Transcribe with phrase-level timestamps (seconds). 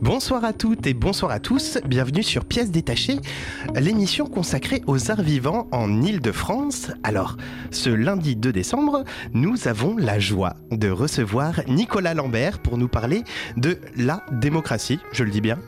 [0.00, 3.18] Bonsoir à toutes et bonsoir à tous, bienvenue sur Pièces détachées,
[3.74, 6.92] l'émission consacrée aux arts vivants en Ile-de-France.
[7.02, 7.36] Alors,
[7.72, 9.02] ce lundi 2 décembre,
[9.32, 13.24] nous avons la joie de recevoir Nicolas Lambert pour nous parler
[13.56, 15.58] de la démocratie, je le dis bien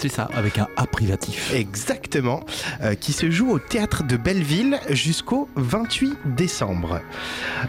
[0.00, 1.52] c'est ça, avec un A privatif.
[1.52, 2.44] Exactement,
[2.82, 7.00] euh, qui se joue au théâtre de Belleville jusqu'au 28 décembre.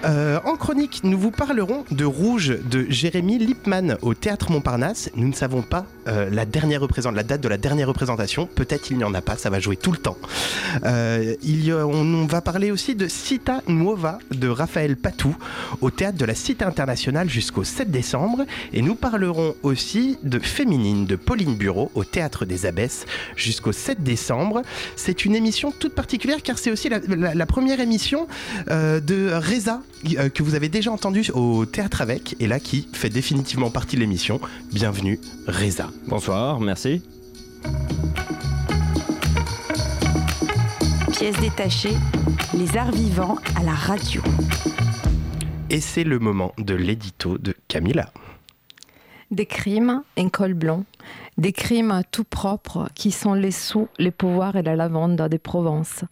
[0.06, 5.10] Euh, en chronique, nous vous parlerons de Rouge de Jérémy Lippmann au théâtre Montparnasse.
[5.16, 6.82] Nous ne savons pas euh, la, dernière
[7.14, 8.46] la date de la dernière représentation.
[8.46, 10.18] Peut-être il n'y en a pas, ça va jouer tout le temps.
[10.84, 15.36] il on, va parler aussi de Cita Nuova de Raphaël Patou
[15.82, 18.46] au théâtre de la Cité internationale jusqu'au 7 décembre.
[18.72, 23.06] Et nous parlerons aussi de Féminine de Pauline Bureau au théâtre Théâtre des Abbesses
[23.38, 24.62] jusqu'au 7 décembre.
[24.98, 28.28] C'est une émission toute particulière car c'est aussi la, première émission
[28.70, 29.82] euh, de Reza
[30.18, 33.96] euh, que vous avez déjà entendu au Théâtre avec et là qui fait définitivement partie
[33.96, 34.42] de l'émission.
[34.74, 35.92] Bienvenue Reza.
[36.08, 37.02] Bonsoir, merci.
[41.14, 41.96] Pièces détachées,
[42.54, 44.22] les arts vivants à la radio.
[45.70, 48.12] Et c'est le moment de l'édito de Camilla.
[49.32, 50.84] Des crimes, un col blanc,
[51.40, 56.04] des crimes tout propres qui sont les sous, les pouvoirs et la lavande des Provences.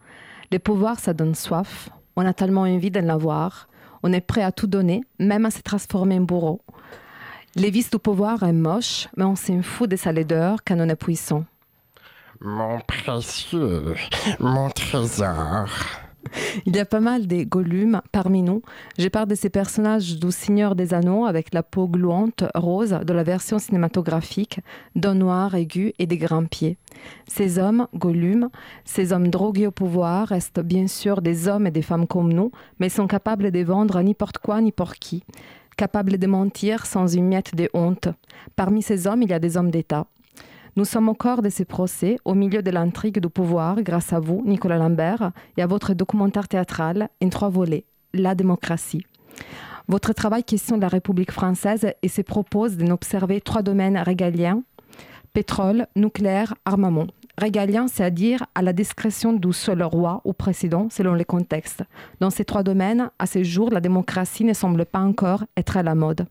[0.51, 1.89] Les pouvoirs, ça donne soif.
[2.15, 3.67] On a tellement envie d'en avoir.
[4.03, 6.61] On est prêt à tout donner, même à se transformer en bourreau.
[7.55, 10.87] Les vices du pouvoir est moche, mais on s'en fout de sa laideur quand on
[10.87, 11.43] est puissant.
[12.39, 13.95] Mon précieux,
[14.39, 15.67] mon trésor.
[16.65, 18.61] Il y a pas mal des Gollum parmi nous.
[18.97, 23.13] Je parle de ces personnages du Seigneur des Anneaux avec la peau gluante rose de
[23.13, 24.59] la version cinématographique,
[24.95, 26.77] d'un noir aigu et des grands pieds.
[27.27, 28.49] Ces hommes, Gollum,
[28.85, 32.51] ces hommes drogués au pouvoir, restent bien sûr des hommes et des femmes comme nous,
[32.79, 35.23] mais sont capables de vendre n'importe quoi ni pour qui
[35.77, 38.09] capables de mentir sans une miette de honte.
[38.55, 40.07] Parmi ces hommes, il y a des hommes d'État.
[40.77, 44.19] Nous sommes au cœur de ces procès, au milieu de l'intrigue du pouvoir, grâce à
[44.19, 49.03] vous, Nicolas Lambert, et à votre documentaire théâtral en trois volets, La démocratie.
[49.87, 54.61] Votre travail questionne la République française et se propose d'observer trois domaines régaliens
[55.33, 57.07] pétrole, nucléaire, armement.
[57.39, 61.83] Régalien, c'est-à-dire à la discrétion du seul roi ou président selon les contextes.
[62.19, 65.83] Dans ces trois domaines, à ce jour, la démocratie ne semble pas encore être à
[65.83, 66.27] la mode.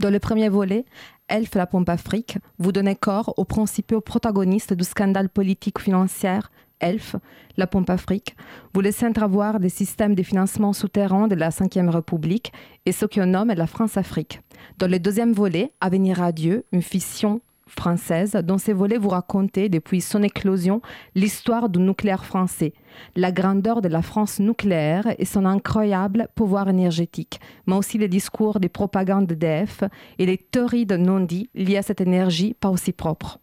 [0.00, 0.84] Dans le premier volet,
[1.28, 6.40] Elf la pompe Afrique, vous donnez corps aux principaux protagonistes du scandale politique financier
[6.80, 7.16] Elf,
[7.56, 8.36] la pompe Afrique.
[8.74, 12.52] Vous laissez entrevoir des systèmes de financement souterrains de la Ve République
[12.84, 14.40] et ce qu'on nomme la France-Afrique.
[14.78, 18.32] Dans le deuxième volet, Avenir à Dieu, une fission française.
[18.44, 20.80] Dans ces volets, vous racontez, depuis son éclosion,
[21.14, 22.72] l'histoire du nucléaire français,
[23.16, 28.60] la grandeur de la France nucléaire et son incroyable pouvoir énergétique, mais aussi les discours
[28.60, 29.84] des propagandes d'EDF
[30.18, 33.38] et les théories de non-dits liées à cette énergie pas aussi propre.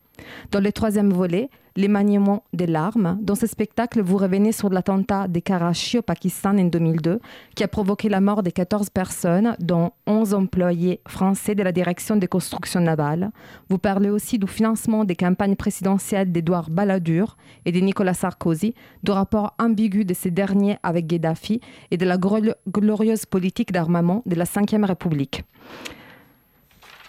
[0.51, 3.17] Dans le troisième volet, les maniements des larmes.
[3.21, 7.19] Dans ce spectacle, vous revenez sur l'attentat des Karachi au Pakistan en 2002,
[7.55, 12.15] qui a provoqué la mort de 14 personnes, dont 11 employés français de la direction
[12.15, 13.31] des constructions navales.
[13.69, 18.73] Vous parlez aussi du financement des campagnes présidentielles d'Edouard Balladur et de Nicolas Sarkozy,
[19.03, 24.35] du rapport ambigu de ces derniers avec Gaddafi et de la glorieuse politique d'armement de
[24.35, 25.43] la Ve République.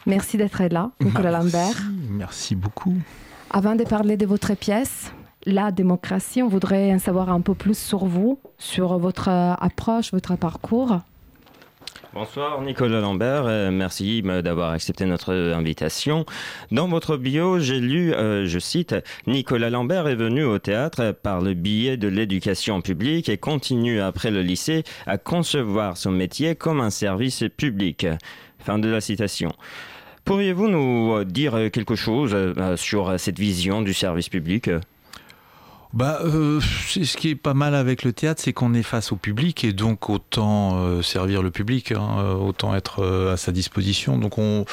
[0.06, 1.76] Merci d'être là, Nicolas Lambert.
[2.10, 2.96] Merci beaucoup.
[3.50, 5.12] Avant de parler de votre pièce,
[5.44, 10.12] la démocratie, on voudrait en savoir un peu plus sur vous, sur votre euh, approche,
[10.12, 10.98] votre parcours.
[12.14, 16.26] Bonsoir Nicolas Lambert, euh, merci euh, d'avoir accepté notre invitation.
[16.70, 18.94] Dans votre bio, j'ai lu, je cite,
[19.26, 24.30] Nicolas Lambert est venu au théâtre par le biais de l'éducation publique et continue après
[24.30, 28.06] le lycée à concevoir son métier comme un service public.
[28.60, 29.52] Fin de la citation.
[30.24, 34.70] Pourriez-vous nous euh, dire euh, quelque chose euh, sur cette vision du service public
[35.92, 39.62] bah, ce qui est pas mal avec le théâtre, c'est qu'on est face au public
[39.62, 44.16] et donc autant servir le public, hein, autant être à sa disposition.
[44.16, 44.64] Donc on,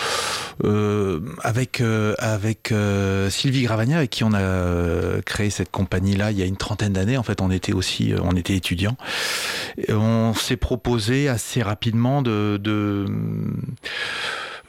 [1.44, 1.84] avec
[2.20, 2.74] avec
[3.30, 7.18] Sylvie Gravagna, avec qui on a créé cette compagnie-là il y a une trentaine d'années.
[7.18, 8.96] En fait, on était aussi, on était étudiants.
[9.90, 13.08] on s'est proposé assez rapidement de, de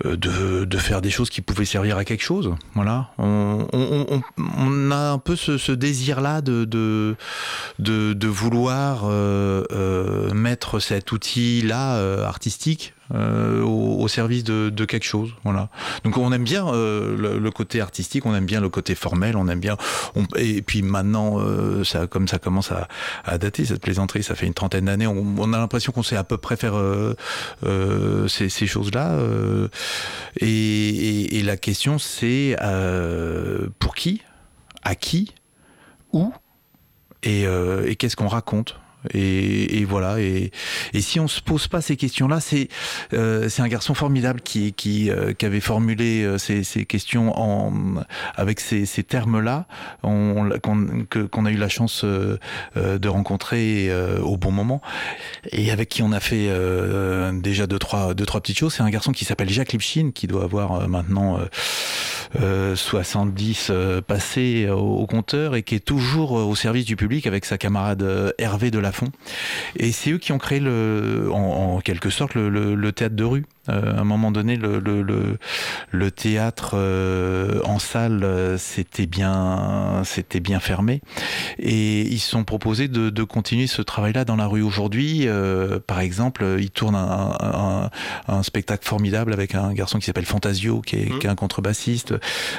[0.05, 2.55] de, de, faire des choses qui pouvaient servir à quelque chose.
[2.75, 3.11] Voilà.
[3.19, 7.17] On, on, a un peu ce, désir-là de, de,
[7.79, 15.35] de, vouloir euh, euh, mettre cet outil-là euh, artistique euh, au, service de, quelque chose.
[15.45, 15.69] Voilà.
[16.05, 19.49] Donc on aime bien euh, le, côté artistique, on aime bien le côté formel, on
[19.49, 19.77] aime bien.
[20.37, 24.55] Et puis maintenant, euh, ça, comme ça commence à, dater cette plaisanterie, ça fait une
[24.55, 26.75] trentaine d'années, on, a l'impression qu'on sait à peu près faire
[28.29, 29.19] ces, choses-là.
[30.41, 32.57] Et, la question c'est
[33.79, 34.23] pour qui,
[34.83, 35.35] à qui,
[36.13, 36.33] où
[37.23, 38.77] et qu'est-ce qu'on raconte?
[39.15, 40.21] Et, voilà.
[40.21, 40.51] Et,
[41.01, 42.69] si on se pose pas ces questions-là, c'est
[43.13, 47.33] euh, c'est un garçon formidable qui qui, euh, qui avait formulé euh, ces, ces, questions
[47.39, 47.73] en
[48.37, 49.67] avec ces, ces termes-là,
[50.03, 53.91] qu'on a eu la chance de rencontrer
[54.23, 54.81] au bon moment
[55.53, 56.49] et avec qui on a fait
[57.35, 58.75] déjà deux trois deux trois petites choses.
[58.75, 61.39] C'est un garçon qui s'appelle Jacques Lipschin, qui doit avoir maintenant
[62.75, 63.73] 70
[64.07, 68.35] passés au, au compteur et qui est toujours au service du public avec sa camarade
[68.39, 69.09] Hervé de la fond.
[69.77, 73.45] Et c'est eux qui ont créé le, en, quelque sorte le, le, théâtre de rue.
[73.71, 74.81] Euh, à un moment donné, le,
[75.91, 78.27] le théâtre euh, en salle,
[78.59, 81.01] c'était bien, c'était bien fermé.
[81.59, 85.27] Et ils se sont proposés de, de continuer ce travail-là dans la rue aujourd'hui.
[85.27, 87.91] Euh, par exemple, ils tournent un, un,
[88.29, 91.19] un, spectacle formidable avec un garçon qui s'appelle Fantasio, qui est, mmh.
[91.19, 92.15] qui est un contrebassiste.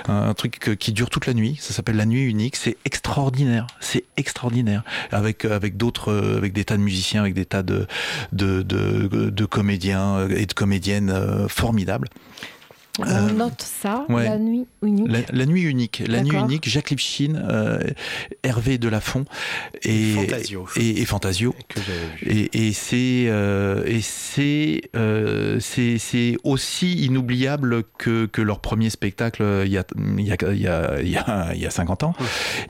[0.08, 1.58] Un, un truc qui dure toute la nuit.
[1.60, 2.56] Ça s'appelle La Nuit Unique.
[2.56, 3.68] C'est extraordinaire.
[3.80, 4.84] C'est extraordinaire.
[5.12, 7.88] Avec, avec d'autres avec des tas de musiciens, avec des tas de,
[8.32, 12.08] de, de, de comédiens et de comédiennes euh, formidables.
[13.08, 14.26] On euh, note ça, ouais.
[14.26, 15.12] la nuit unique.
[15.12, 17.80] La, la nuit unique, la nuit unique, Jacques Lipschin, euh,
[18.44, 19.26] Hervé Delafont
[19.84, 20.68] et Fantasio.
[20.76, 21.56] Et, et Fantasio.
[22.26, 29.44] Et, et c'est euh, et c'est euh, c'est aussi inoubliable que, que leur premier spectacle
[29.66, 29.84] il y a
[30.18, 32.14] il y a il y a, il y a, il y a 50 ans.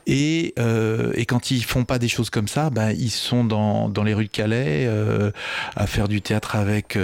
[0.08, 3.90] Et, euh, et quand ils font pas des choses comme ça, ben ils sont dans,
[3.90, 5.32] dans les rues de Calais euh,
[5.76, 6.98] à faire du théâtre avec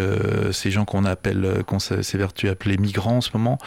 [0.51, 3.57] ces gens qu'on appelle qu'on s'évertue appeler migrants en ce moment.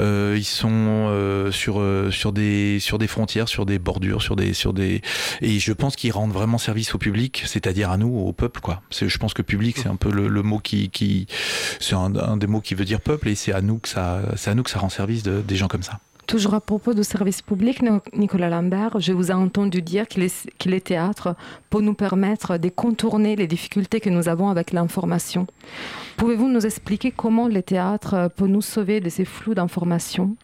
[0.00, 4.36] Euh, ils sont euh, sur euh, sur des sur des frontières, sur des bordures, sur
[4.36, 5.02] des sur des
[5.40, 8.82] et je pense qu'ils rendent vraiment service au public, c'est-à-dire à nous, au peuple quoi.
[8.90, 11.26] Je pense que public c'est un peu le, mot qui qui
[11.80, 14.50] c'est un, des mots qui veut dire peuple et c'est à nous que ça c'est
[14.50, 15.98] à nous que ça rend service de, des gens comme ça.
[16.26, 20.30] Toujours à propos du service public, Nicolas Lambert, je vous ai entendu dire que les,
[20.58, 21.36] que les théâtres
[21.70, 25.46] peuvent nous permettre de contourner les difficultés que nous avons avec l'information.
[26.16, 30.34] Pouvez-vous nous expliquer comment les théâtres peuvent nous sauver de ces flous d'informations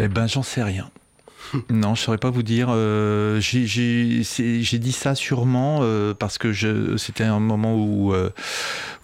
[0.00, 0.90] Eh bien, j'en sais rien.
[1.70, 2.68] Non, je saurais pas vous dire.
[2.70, 6.52] Euh, J'ai dit ça sûrement euh, parce que
[6.96, 8.30] c'était un moment où euh,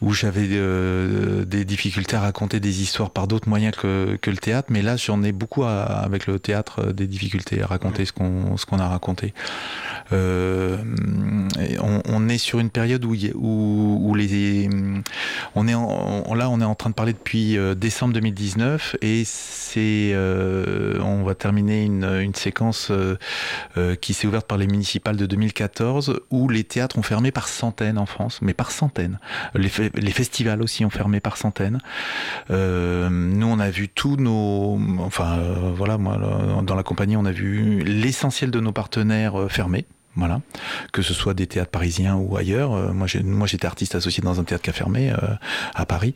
[0.01, 0.49] où j'avais
[1.47, 4.69] des difficultés à raconter des histoires par d'autres moyens que, que, le théâtre.
[4.71, 8.89] Mais là, j'en ai beaucoup avec le théâtre des difficultés à raconter ce qu'on a
[8.89, 9.33] raconté.
[10.11, 14.69] On, est sur une période où, où, les
[15.55, 20.15] on est en, là on est en train de parler depuis décembre 2019 et c'est
[20.15, 23.19] on va terminer une séquence euh,
[23.77, 27.49] euh, qui s'est ouverte par les municipales de 2014 où les théâtres ont fermé par
[27.49, 29.19] centaines en France mais par centaines.
[29.55, 31.81] Les, les festivals aussi ont fermé par centaines.
[32.51, 35.39] Euh, nous on a vu tous nos enfin
[35.75, 36.19] voilà moi
[36.63, 39.87] dans la compagnie on a vu l'essentiel de nos partenaires fermés
[40.17, 40.41] voilà,
[40.93, 42.73] que ce soit des théâtres parisiens ou ailleurs.
[42.75, 43.07] Euh, moi,
[43.47, 45.17] j'étais artiste associé dans un théâtre qui a fermé euh,
[45.75, 46.15] à Paris,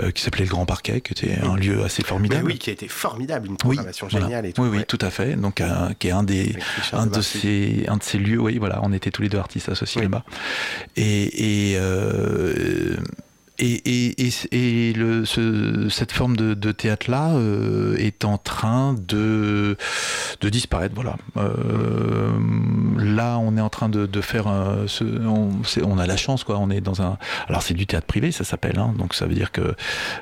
[0.00, 2.44] euh, qui s'appelait le Grand Parquet, qui était un lieu assez formidable.
[2.44, 4.48] Mais oui, qui a été formidable, une programmation oui, géniale voilà.
[4.48, 4.62] et tout.
[4.62, 4.84] Oui, oui, ouais.
[4.84, 5.36] tout à fait.
[5.36, 6.56] Donc, un, qui est un des,
[6.92, 8.40] un de, ces, un de ces lieux.
[8.40, 10.06] Oui, voilà, on était tous les deux artistes associés oui.
[10.06, 10.24] là-bas.
[10.96, 12.96] Et, et euh,
[13.58, 18.94] et, et, et, et le, ce, cette forme de, de théâtre-là euh, est en train
[18.94, 19.76] de,
[20.40, 20.94] de disparaître.
[20.94, 21.16] Voilà.
[21.36, 22.30] Euh,
[22.98, 24.46] là, on est en train de, de faire.
[24.48, 25.50] Un, ce, on,
[25.82, 26.58] on, a la chance, quoi.
[26.58, 27.18] On est dans un.
[27.48, 28.78] Alors, c'est du théâtre privé, ça s'appelle.
[28.78, 29.74] Hein, donc, ça veut dire que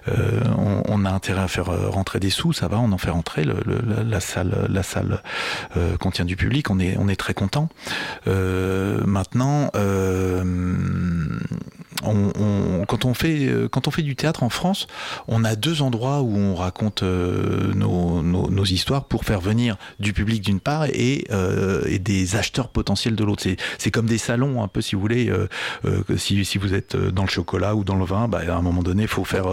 [0.08, 2.52] euh, on, on, a intérêt à faire rentrer des sous.
[2.52, 3.44] Ça va, on en fait rentrer.
[3.44, 5.22] Le, le, la, la, salle, la salle
[5.76, 6.70] euh, contient du public.
[6.70, 7.68] On est, on est très content.
[8.26, 10.44] Euh, maintenant, euh,
[12.04, 14.86] on, on, quand on fait quand on fait du théâtre en France,
[15.28, 19.76] on a deux endroits où on raconte euh, nos, nos, nos, histoires pour faire venir
[19.98, 23.44] du public d'une part et, euh, et, des acheteurs potentiels de l'autre.
[23.78, 25.30] C'est comme des salons un peu si vous voulez.
[25.30, 25.48] Euh,
[26.16, 28.82] si, si, vous êtes dans le chocolat ou dans le vin, bah, à un moment
[28.82, 29.46] donné, faut faire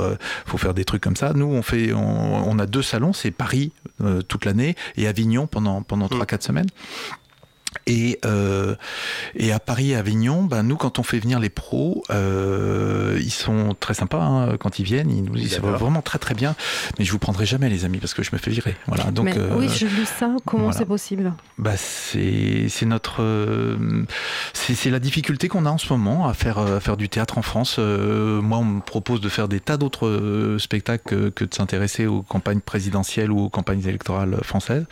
[0.45, 1.33] faut faire des trucs comme ça.
[1.33, 3.71] Nous, on fait on, on a deux salons, c'est Paris
[4.27, 6.69] toute l'année et Avignon pendant pendant trois quatre semaines.
[7.87, 8.75] Et, euh,
[9.33, 13.31] et à Paris et Avignon, ben nous, quand on fait venir les pros, euh, ils
[13.31, 15.09] sont très sympas hein, quand ils viennent.
[15.09, 16.55] Ils nous disent vraiment très très bien.
[16.99, 18.75] Mais je vous prendrai jamais, les amis, parce que je me fais virer.
[18.87, 19.05] Voilà.
[19.11, 20.35] Donc, mais, oui, je lu ça.
[20.45, 23.23] Comment c'est possible bah, c'est notre
[24.53, 27.41] c'est la difficulté qu'on a en ce moment à faire à faire du théâtre en
[27.41, 27.77] France.
[27.77, 32.59] moi, on me propose de faire des tas d'autres spectacles que, de s'intéresser aux campagnes
[32.59, 34.85] présidentielles ou aux campagnes électorales françaises.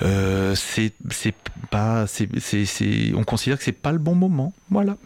[0.00, 0.92] c'est
[1.70, 1.83] pas
[3.14, 4.52] on considère que c'est pas le bon moment.
[4.70, 4.96] Voilà.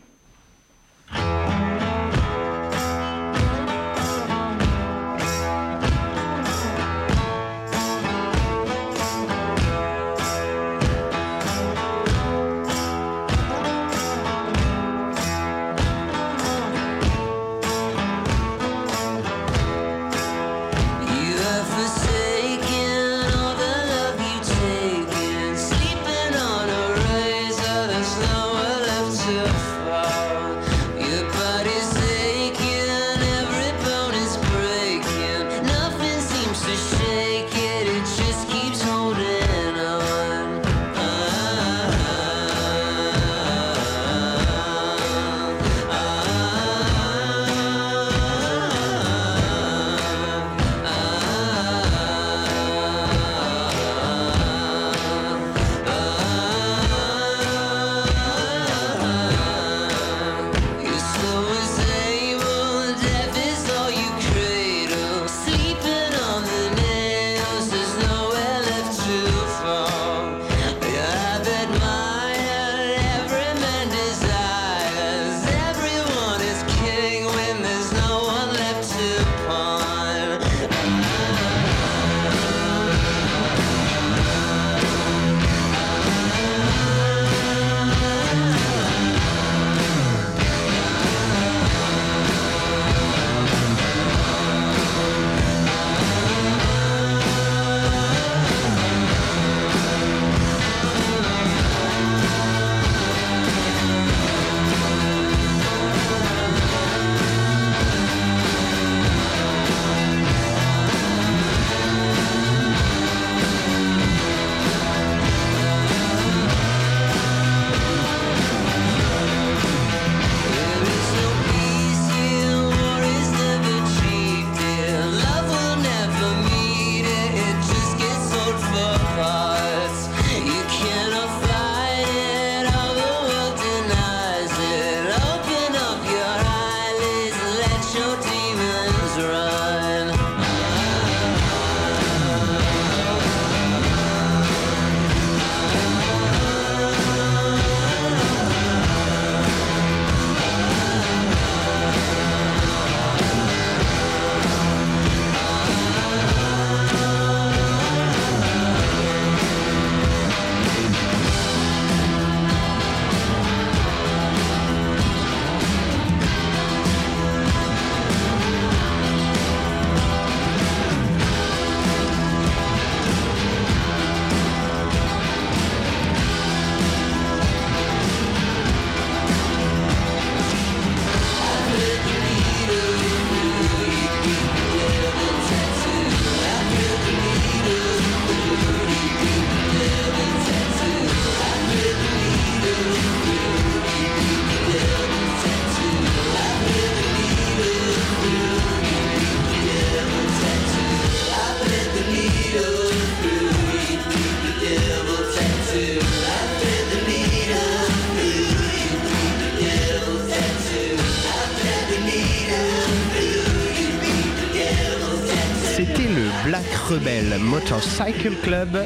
[217.99, 218.79] Motorcycle Club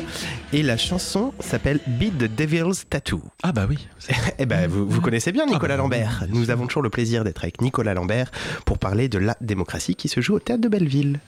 [0.54, 3.20] et la chanson s'appelle Beat the Devil's Tattoo.
[3.42, 3.86] Ah bah oui.
[4.38, 6.24] eh ben vous, vous, connaissez bien Nicolas ah bah Lambert.
[6.30, 8.30] Nous avons toujours le plaisir d'être avec Nicolas Lambert
[8.64, 11.20] pour parler de la démocratie qui se joue au théâtre de Belleville.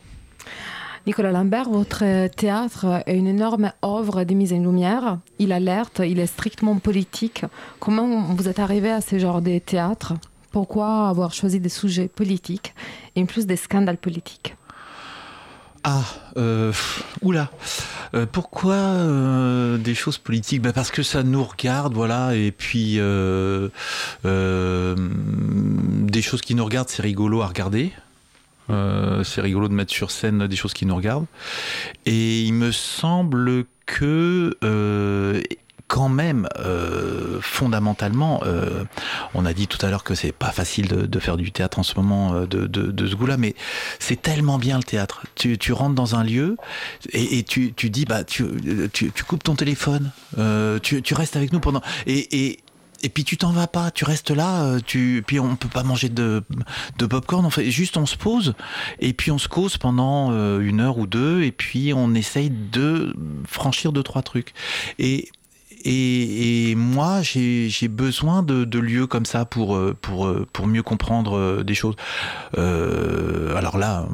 [1.07, 5.19] Nicolas Lambert, votre théâtre est une énorme œuvre de mise en lumière.
[5.39, 7.45] Il alerte, il est strictement politique.
[7.81, 10.15] Comment vous êtes arrivé à ce genre de théâtre?
[10.53, 12.75] Pourquoi avoir choisi des sujets politiques
[13.15, 14.55] et plus des scandales politiques?
[15.85, 16.03] Ah,
[16.39, 16.73] euh,
[17.21, 17.51] oula.
[18.15, 20.63] Euh, pourquoi euh, des choses politiques?
[20.63, 22.35] Bah Parce que ça nous regarde, voilà.
[22.35, 23.69] Et puis, euh,
[24.25, 27.93] des choses qui nous regardent, c'est rigolo à regarder.
[28.69, 31.27] c'est rigolo de mettre sur scène des choses qui nous regardent.
[32.07, 34.57] Et il me semble que
[35.95, 38.85] quand même, euh, fondamentalement, euh,
[39.35, 41.83] on a dit tout à l'heure que c'est pas facile de, faire du théâtre en
[41.83, 43.55] ce moment de, de, ce goût-là, mais
[43.99, 45.23] c'est tellement bien le théâtre.
[45.59, 46.57] Tu, rentres dans un lieu
[47.13, 48.45] et, tu, tu, dis, bah, tu,
[48.93, 50.11] tu, coupes ton téléphone,
[50.83, 51.83] tu, tu, restes avec nous pendant.
[52.07, 52.61] Et, et,
[53.03, 56.09] et puis tu t'en vas pas, tu restes là, tu, puis on peut pas manger
[56.09, 56.43] de,
[56.99, 58.55] de popcorn, on fait juste on se pose
[58.99, 63.15] et puis on se cause pendant une heure ou deux et puis on essaye de
[63.47, 64.55] franchir deux trois trucs.
[64.99, 65.29] Et
[65.85, 71.37] et, moi, j'ai besoin de, lieux comme ça pour, euh, pour, euh, pour mieux comprendre
[71.37, 71.95] euh, des choses.
[72.57, 74.07] alors là,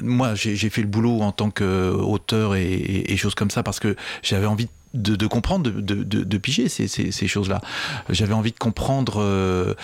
[0.00, 3.96] moi, j'ai fait le boulot en tant qu'auteur et, et, choses comme ça parce que
[4.22, 7.60] j'avais envie de, comprendre, de, de, piger ces, ces, choses-là.
[8.08, 9.76] J'avais envie de comprendre.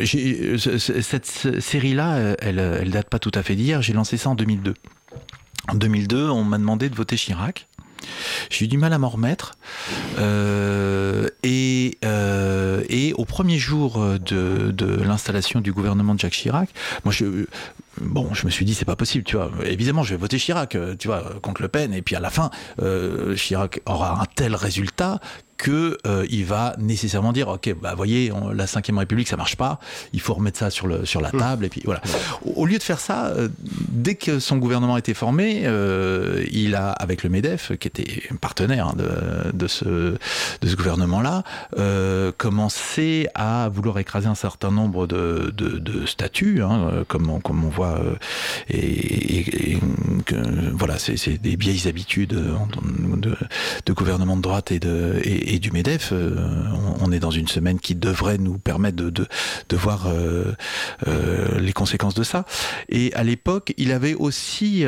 [0.00, 3.82] cette série-là, elle, elle date pas tout à fait d'hier.
[3.82, 4.74] J'ai lancé ça en 2002.
[5.68, 7.68] En 2002, on m'a demandé de voter Chirac.
[8.50, 9.56] J'ai eu du mal à m'en remettre.
[10.18, 16.68] Euh, et, euh, et, au premier jour de, de l'installation du gouvernement de Jacques Chirac,
[17.04, 17.46] moi je,
[18.00, 19.50] bon, je me suis dit c'est pas possible, tu vois.
[19.64, 21.92] Évidemment, je vais voter Chirac, euh, tu vois, contre Le Pen.
[21.92, 22.50] Et puis à la fin,
[23.36, 25.20] Chirac aura un tel résultat
[25.56, 29.78] que euh, il va nécessairement dire ok bah voyez la cinquième République ça marche pas
[30.12, 31.38] il faut remettre ça sur le sur la mmh.
[31.38, 32.00] table et puis voilà
[32.44, 36.90] au, lieu de faire ça euh, dès que son gouvernement était formé euh, il a
[36.90, 41.44] avec le Medef qui était partenaire hein, de, de, ce de ce gouvernement là
[42.38, 47.64] commencé à vouloir écraser un certain nombre de, de, de statuts hein, comme on, comme
[47.64, 48.00] on voit
[48.68, 49.78] et,
[50.24, 50.36] que,
[50.72, 53.36] voilà c'est des vieilles habitudes de,
[53.86, 56.10] de, gouvernement de droite et de et, du MEDEF.
[56.12, 56.34] Euh,
[57.00, 59.26] on, est dans une semaine qui devrait nous permettre de, de,
[59.68, 60.52] de voir euh,
[61.06, 62.44] euh, les conséquences de ça.
[62.88, 64.84] Et à l'époque, il avait aussi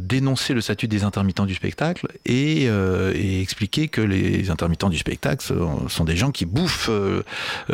[0.00, 5.44] dénoncé le statut des intermittents du spectacle et, et, expliqué que les intermittents du spectacle
[5.88, 6.90] sont, des gens qui bouffent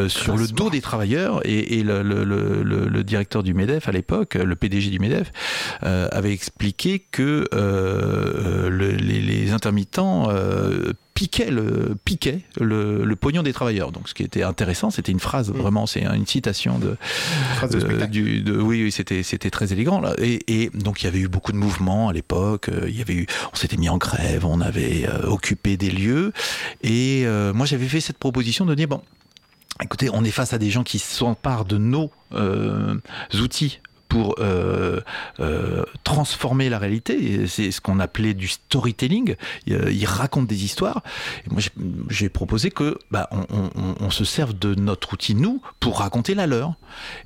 [0.09, 1.41] sur le dos des travailleurs.
[1.47, 5.33] Et, et le, le, le, le, directeur du MEDEF à l'époque, le PDG du MEDEF,
[5.83, 7.49] avait expliqué que
[8.71, 10.29] les, les, intermittents
[11.15, 13.93] piquait le piquait le, le, pognon des travailleurs.
[13.93, 15.57] Donc ce qui était intéressant, c'était une phrase mm.
[15.57, 16.97] vraiment, c'est une citation de,
[17.69, 20.15] de, du, de oui, oui c'était c'était très élégant là.
[20.19, 22.69] Et, et, donc il y avait eu beaucoup de mouvements à l'époque.
[22.69, 25.91] Euh, il y avait eu, on s'était mis en grève, on avait euh, occupé des
[25.91, 26.33] lieux.
[26.83, 29.03] Et euh, moi j'avais fait cette proposition de dire bon.
[29.83, 32.13] Écoutez, on est face à des gens qui s'emparent de nos
[33.35, 35.01] outils pour euh,
[35.41, 37.47] euh, transformer la réalité.
[37.47, 39.37] C'est ce qu'on appelait du storytelling.
[39.67, 41.03] Il, raconte des histoires.
[41.47, 41.61] Et moi,
[42.09, 46.75] j'ai proposé que bah, on, se serve de notre outil nous pour raconter la leur.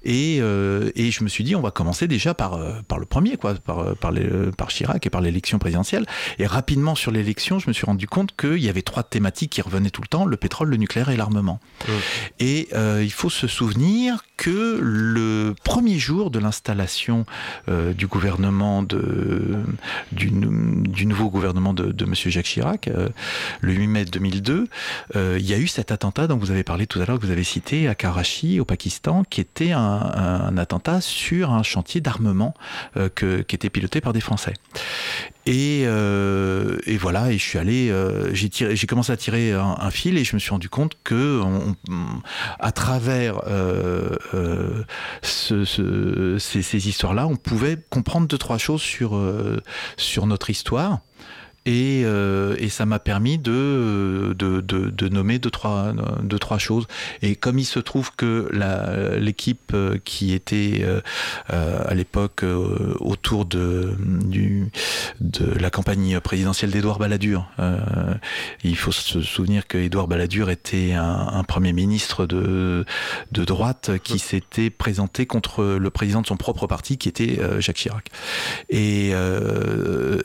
[0.04, 3.36] Et, euh, et je me suis dit, on va commencer déjà par par le premier,
[3.36, 6.06] quoi, par par, les, par Chirac et par l'élection présidentielle.
[6.38, 9.62] Et rapidement sur l'élection, je me suis rendu compte qu'il y avait trois thématiques qui
[9.62, 11.60] revenaient tout le temps le pétrole, le nucléaire et l'armement.
[11.86, 11.92] Mmh.
[12.40, 12.68] Et
[13.02, 16.67] il faut se souvenir que le premier jour de l'installation
[17.68, 22.14] euh, du gouvernement du, nouveau gouvernement de, de M.
[22.14, 23.08] Jacques Chirac, euh,
[23.60, 24.68] le 8 mai 2002,
[25.16, 27.26] euh, il y a eu cet attentat dont vous avez parlé tout à l'heure, que
[27.26, 32.54] vous avez cité à Karachi, au Pakistan, qui était un, attentat sur un chantier d'armement
[33.14, 34.54] qui était piloté par des Français.
[35.48, 40.18] Et, euh, et, voilà, et je suis allé, euh, j'ai commencé à tirer un, fil
[40.18, 41.42] et je me suis rendu compte que
[42.60, 44.82] à travers euh, euh
[45.22, 49.62] ce, ce, ces, ces histoires-là, on pouvait comprendre deux trois choses sur euh,
[49.96, 51.00] sur notre histoire
[51.66, 55.92] et, euh, et ça m'a permis de, de, de, de, nommer deux trois,
[56.22, 56.86] deux, trois choses.
[57.20, 58.48] Et comme il se trouve que
[59.18, 61.00] l'équipe euh, qui était euh,
[61.48, 62.44] à l'époque
[63.00, 64.70] autour de, du,
[65.20, 67.50] de la campagne présidentielle d'Édouard Balladur,
[68.64, 72.84] il faut se souvenir que Édouard Balladur était un, un, premier ministre de,
[73.32, 77.76] de droite qui s'était présenté contre le président de son propre parti, qui était Jacques
[77.76, 78.08] Chirac.
[78.70, 79.12] Et,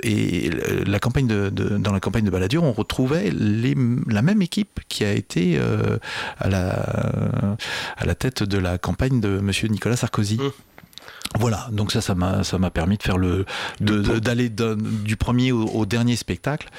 [0.03, 0.49] et
[0.85, 5.13] la campagne de dans la campagne de Balladur, on retrouvait la même équipe qui a
[5.13, 5.97] été euh,
[6.39, 7.57] à, la,
[7.97, 9.51] à la tête de la campagne de M.
[9.69, 10.37] Nicolas Sarkozy.
[10.37, 10.51] Mmh.
[11.35, 13.45] Voilà, donc ça, ça m'a, ça m'a permis de faire le,
[13.79, 16.69] d'aller du premier au, dernier spectacle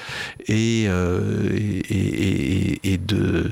[0.47, 3.51] et, euh, et, et, de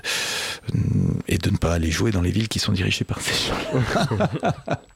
[1.28, 3.56] et de ne pas aller jouer dans les villes qui sont dirigées par ces gens.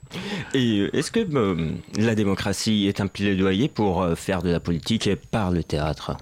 [0.53, 5.09] et euh, est-ce que euh, la démocratie est un plaidoyer pour faire de la politique
[5.31, 6.17] par le théâtre?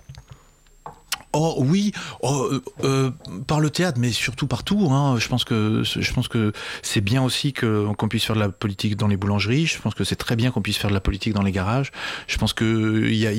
[1.38, 3.12] Oh oui, oh, euh, euh,
[3.46, 4.88] par le théâtre, mais surtout partout.
[4.90, 5.18] Hein.
[5.20, 8.96] Je pense que je pense que c'est bien aussi qu'on puisse faire de la politique
[8.96, 9.66] dans les boulangeries.
[9.66, 11.92] Je pense que c'est très bien qu'on puisse faire de la politique dans les garages.
[12.28, 13.34] Je pense que il y a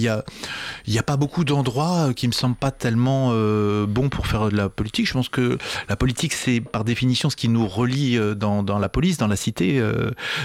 [0.86, 4.50] il y a pas beaucoup d'endroits qui me semblent pas tellement euh, bons pour faire
[4.50, 5.08] de la politique.
[5.08, 5.56] Je pense que
[5.88, 9.82] la politique c'est par définition ce qui nous relie dans, la police, dans la cité,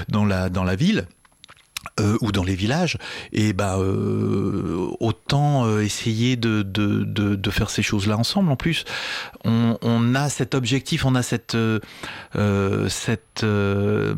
[0.07, 1.05] dans la dans la ville.
[1.99, 2.97] Euh, ou dans les villages,
[3.33, 8.49] et bah euh, autant euh, essayer de, de, de, de faire ces choses-là ensemble.
[8.49, 8.85] En plus,
[9.43, 11.79] on, on a cet objectif, on a cette, euh,
[12.87, 14.15] cette, euh,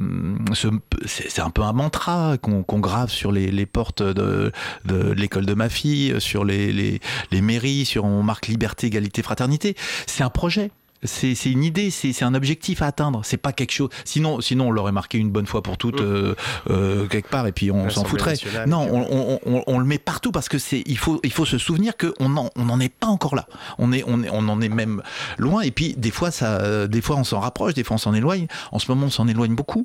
[0.53, 0.67] ce-
[1.07, 4.51] c'est c'est un peu un mantra qu'on qu'on grave sur les, les portes de,
[4.85, 9.23] de l'école de ma fille, sur les, les, les mairies, sur on marque liberté, égalité,
[9.23, 9.75] fraternité.
[10.05, 10.69] C'est un projet.
[11.05, 13.21] C'est une idée, c'est un objectif à atteindre.
[13.23, 13.89] C'est pas quelque chose.
[14.05, 16.35] Sinon, sinon on l'aurait marqué une bonne fois pour toutes euh,
[16.69, 18.35] euh, quelque part et puis on s'en foutrait.
[18.67, 21.45] Non, on, on, on, on le met partout parce que c'est il faut il faut
[21.45, 23.47] se souvenir que on en on n'en est pas encore là.
[23.77, 25.01] On est on est on en est même
[25.37, 27.99] loin et puis des fois ça euh, des fois on s'en rapproche, des fois on
[27.99, 28.47] s'en éloigne.
[28.71, 29.83] En ce moment on s'en éloigne beaucoup.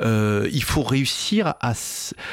[0.00, 1.72] Euh, il faut réussir à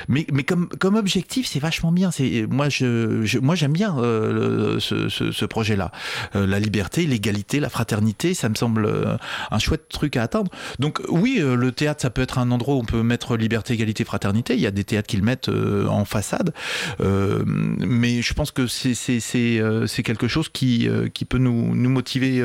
[0.08, 2.12] mais mais comme comme objectif c'est vachement bien.
[2.12, 5.92] C'est moi je, je- moi j'aime bien euh, le- ce, ce, ce projet là.
[6.34, 9.18] la liberté, l'égalité, la fraternité, ça me semble euh,
[9.52, 10.52] un chouette truc à atteindre.
[10.80, 13.74] Donc oui, euh, le théâtre, ça peut être un endroit où on peut mettre liberté,
[13.74, 14.56] égalité, fraternité.
[14.56, 16.54] Il y a des théâtres qui le mettent euh, en façade.
[17.00, 20.90] Mais je pense que c'est quelque chose qui,
[21.30, 22.44] peut nous, motiver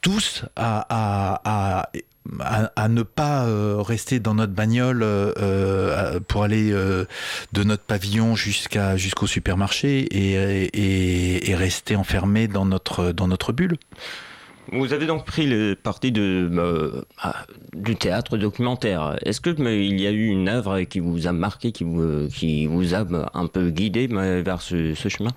[0.00, 1.90] tous à-
[2.40, 8.34] à- ne pas euh, rester dans notre bagnole euh, euh, pour aller de notre pavillon
[8.36, 13.76] jusqu'à jusqu'au supermarché et rester enfermé dans notre dans notre bulle.
[14.72, 19.16] Vous avez donc pris le parti euh, ah, du théâtre documentaire.
[19.24, 22.94] Est-ce que mais, il y a eu une œuvre qui vous a marqué, qui vous,
[22.94, 25.30] a euh, un peu guidé vers ce, chemin?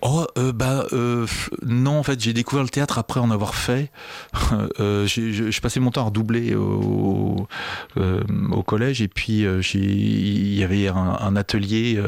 [0.00, 1.26] Oh, euh, bah euh,
[1.66, 3.90] non, en fait, j'ai découvert le théâtre après en avoir fait.
[4.80, 7.46] Euh, je, passais mon temps à redoubler au,
[8.66, 12.00] collège et puis il y avait un, atelier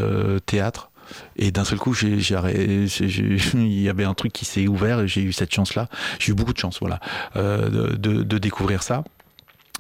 [0.47, 0.91] théâtre.
[1.37, 5.33] Et d'un seul coup, il y avait un truc qui s'est ouvert et j'ai eu
[5.33, 5.89] cette chance-là.
[6.19, 7.01] J'ai eu beaucoup de chance, voilà,
[7.37, 9.05] euh, de, découvrir ça.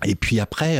[0.04, 0.78] Et puis après,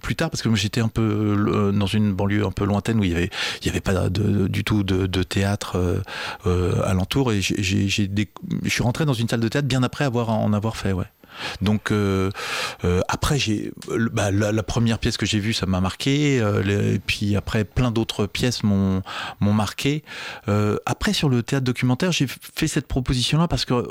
[0.00, 3.04] plus tard, parce que j'étais un peu euh, dans une banlieue un peu lointaine où
[3.04, 6.00] il y avait, pas du tout de, théâtre euh,
[6.46, 10.30] euh, alentour, et j'ai, je suis rentré dans une salle de théâtre bien après avoir
[10.30, 11.04] en avoir fait, ouais.
[11.62, 12.30] Donc euh,
[12.84, 13.72] euh, après j'ai
[14.12, 17.90] bah, la, première pièce que j'ai vue ça m'a marqué euh, et puis après plein
[17.90, 19.02] d'autres pièces m'ont
[19.40, 20.02] marqué.
[20.86, 23.86] Après sur le théâtre documentaire j'ai fait cette proposition là parce que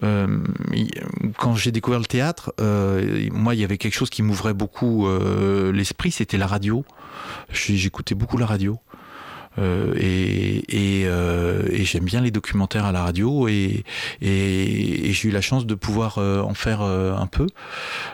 [0.00, 2.54] quand j'ai découvert le théâtre
[3.32, 5.08] moi il y avait quelque chose qui m'ouvrait beaucoup
[5.72, 6.84] l'esprit c'était la radio.
[7.50, 8.78] J'écoutais beaucoup la radio
[9.58, 13.84] euh, et, et, euh, et j'aime bien les documentaires à la radio et,
[14.20, 17.46] j'ai eu la chance de pouvoir euh, en faire un peu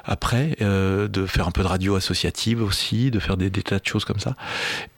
[0.04, 3.86] après, de faire un peu de radio associative aussi, de faire des, des tas de
[3.86, 4.36] choses comme ça.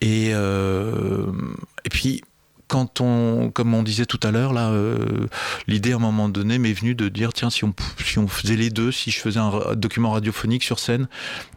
[0.01, 2.23] Et, et puis
[2.69, 5.27] quand on, comme on disait tout à l'heure, là, euh,
[5.67, 8.57] l'idée à un moment donné m'est venue de dire tiens si on si on faisait
[8.57, 11.09] les deux, si je faisais un document radiophonique sur scène,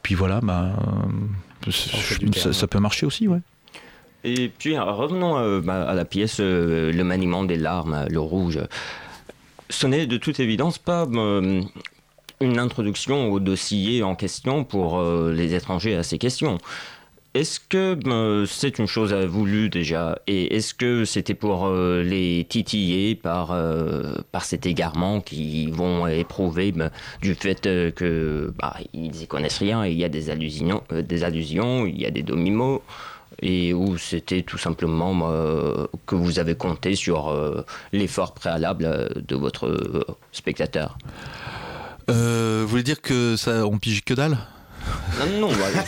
[0.03, 0.75] puis voilà, bah,
[1.65, 1.71] euh,
[2.19, 3.39] du ça, ça peut marcher aussi, ouais.
[4.27, 8.59] Et puis euh, revenons euh, à la pièce euh, Le maniement des larmes, le rouge.
[9.69, 11.07] Ce n'est de toute évidence pas
[12.39, 16.57] une introduction au dossier en question pour les étrangers à ces questions.
[17.33, 20.19] Est-ce que c'est une chose voulue déjà?
[20.25, 23.53] Et est-ce que c'était pour les titiller par,
[24.31, 29.97] par cet égarement qu'ils vont éprouver ben, du fait que bah, ils connaissent rien il
[29.97, 32.81] y a des allusions, des allusions il y a des demi-mots
[33.41, 35.29] et où c'était tout simplement
[36.05, 40.97] que vous avez compté sur euh, l'effort préalable euh, de votre euh, spectateur.
[42.07, 44.37] Vous voulez dire que ça, on pige que dalle?
[45.19, 45.83] Non, non, voilà,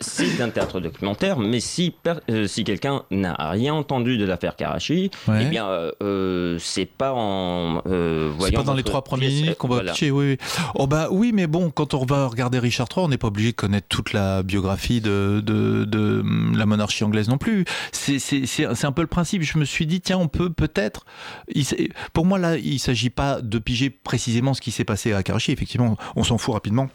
[0.00, 1.94] c'est- un théâtre documentaire, mais si,
[2.30, 5.42] euh, si quelqu'un n'a rien entendu de l'affaire Karachi, Ouais.
[5.42, 9.42] eh bien, euh, euh, c'est pas en euh, voyant pas dans les trois premières pièce-
[9.42, 9.92] minutes qu'on va voilà.
[9.92, 10.36] pitcher, oui.
[10.74, 13.52] Oh bah oui, mais bon, quand on va regarder Richard III, on n'est pas obligé
[13.52, 17.64] de connaître toute la biographie de, de, de, hum, la monarchie anglaise non plus.
[17.92, 19.42] C'est un peu le principe.
[19.42, 21.04] Je me suis dit, tiens, on peut peut-être...
[22.12, 25.52] Pour moi, là, il s'agit pas de piger précisément ce qui s'est passé à Karachi.
[25.52, 26.88] Effectivement, on s'en fout rapidement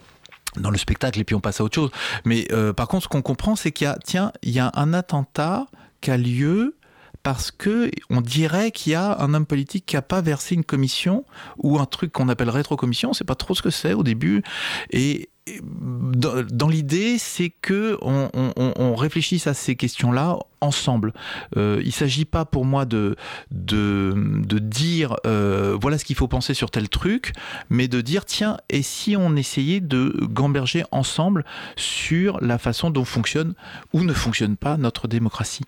[0.60, 1.90] dans le spectacle et puis on passe à autre chose.
[2.24, 4.70] Mais euh, par contre, ce qu'on comprend, c'est qu'il y a, tiens, il y a
[4.74, 5.66] un attentat
[6.00, 6.76] qui a lieu
[7.22, 10.64] parce que on dirait qu'il y a un homme politique qui a pas versé une
[10.64, 11.24] commission
[11.58, 14.42] ou un truc qu'on appelle rétrocommission, on sait pas trop ce que c'est au début
[14.90, 15.28] et
[15.62, 21.12] dans, dans l'idée, c'est que on, réfléchisse à ces questions-là ensemble.
[21.56, 23.16] Euh, il s'agit pas pour moi de
[23.50, 27.32] de, de dire euh, voilà ce qu'il faut penser sur tel truc,
[27.70, 31.44] mais de dire tiens et si on essayait de gamberger ensemble
[31.76, 33.54] sur la façon dont fonctionne
[33.92, 35.64] ou ne fonctionne pas notre démocratie?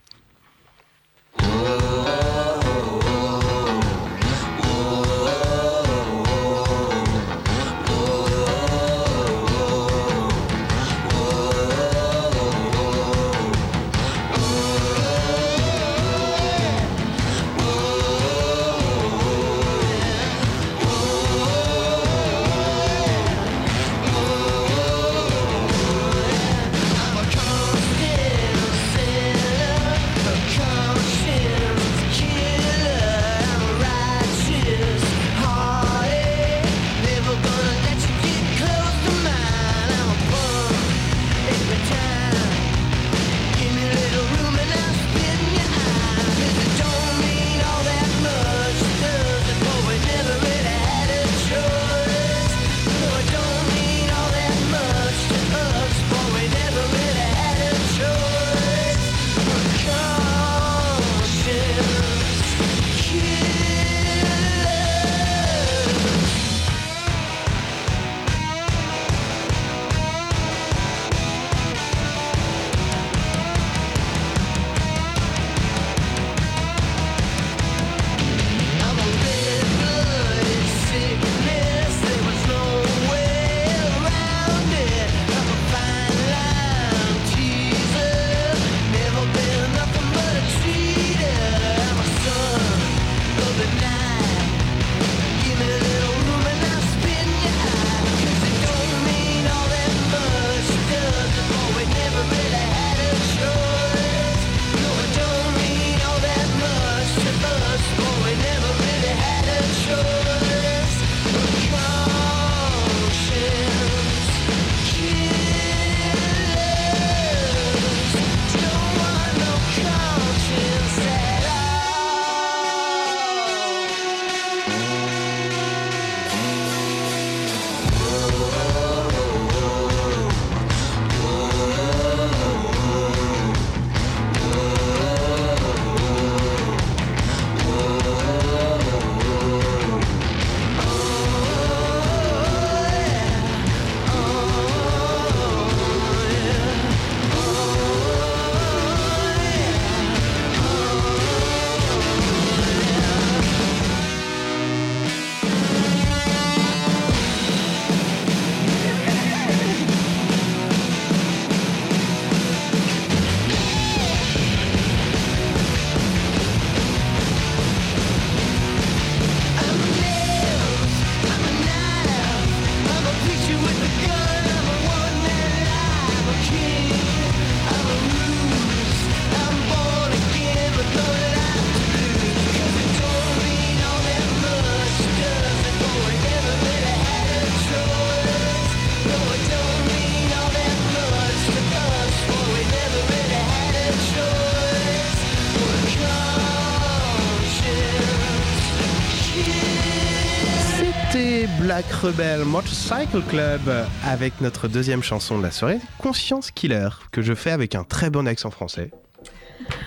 [202.00, 203.60] Black Rebel Motorcycle Club
[204.06, 208.10] avec notre deuxième chanson de la soirée, Conscience Killer, que je fais avec un très
[208.10, 208.90] bon accent français.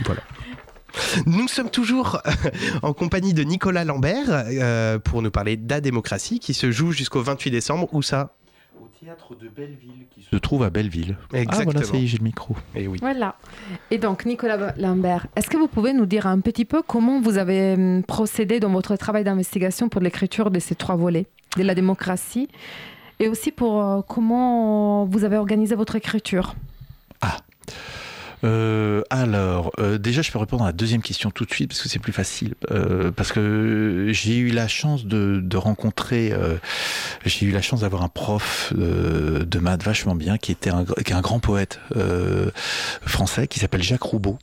[0.05, 0.21] Voilà.
[1.25, 2.21] Nous sommes toujours
[2.83, 6.91] en compagnie de Nicolas Lambert euh, pour nous parler de la démocratie qui se joue
[6.91, 7.87] jusqu'au 28 décembre.
[7.93, 8.35] Où ça?
[8.79, 11.17] Au théâtre de Belleville qui se trouve à Belleville.
[11.33, 11.71] Exactement.
[11.75, 12.55] Ah voilà, ça y est, j'ai le micro.
[12.75, 12.99] Et oui.
[13.01, 13.35] Voilà.
[13.91, 17.37] Et donc, Nicolas Lambert, est-ce que vous pouvez nous dire un petit peu comment vous
[17.37, 21.27] avez hum, procédé dans votre travail d'investigation pour l'écriture de ces trois volets?
[21.57, 22.47] De la démocratie
[23.19, 26.55] et aussi pour euh, comment vous avez organisé votre écriture
[28.43, 31.81] Euh, alors, euh, déjà, je peux répondre à la deuxième question tout de suite parce
[31.81, 32.55] que c'est plus facile.
[33.15, 36.33] Parce que j'ai eu la chance de, de rencontrer,
[37.23, 41.13] j'ai eu la chance d'avoir un prof de maths vachement bien qui était un, qui
[41.13, 41.79] est un grand poète
[43.05, 44.37] français qui s'appelle Jacques Roubaud.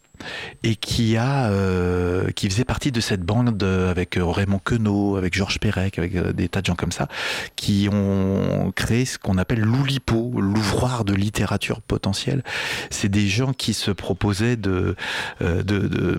[0.62, 5.58] Et qui a euh, qui faisait partie de cette bande avec Raymond Queneau, avec Georges
[5.58, 7.08] Perec, avec des tas de gens comme ça,
[7.56, 12.42] qui ont créé ce qu'on appelle l'Oulipo, l'ouvroir de littérature potentielle.
[12.90, 14.96] C'est des gens qui se proposaient de,
[15.40, 16.18] de,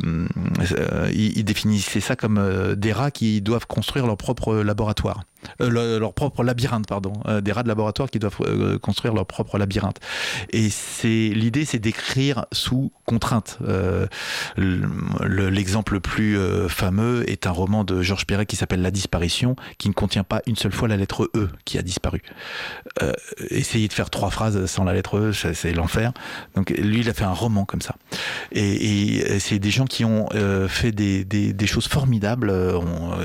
[1.14, 5.24] ils définissaient ça comme des rats qui doivent construire leur propre laboratoire.
[5.62, 9.26] Euh, leur propre labyrinthe, pardon, euh, des rats de laboratoire qui doivent euh, construire leur
[9.26, 9.98] propre labyrinthe.
[10.52, 10.70] Et
[11.04, 13.60] l'idée, c'est d'écrire sous contrainte.
[14.58, 16.38] L'exemple le, plus
[16.70, 20.42] fameux est un roman de Georges Perret qui s'appelle La disparition, qui ne contient pas
[20.48, 22.22] une seule fois la lettre E qui a disparu.
[23.50, 26.12] essayer de faire trois phrases sans la lettre E, c'est l'enfer.
[26.56, 27.96] Donc lui, il a fait un roman comme ça.
[28.52, 30.30] Et, c'est des gens qui ont
[30.68, 32.54] fait des, choses formidables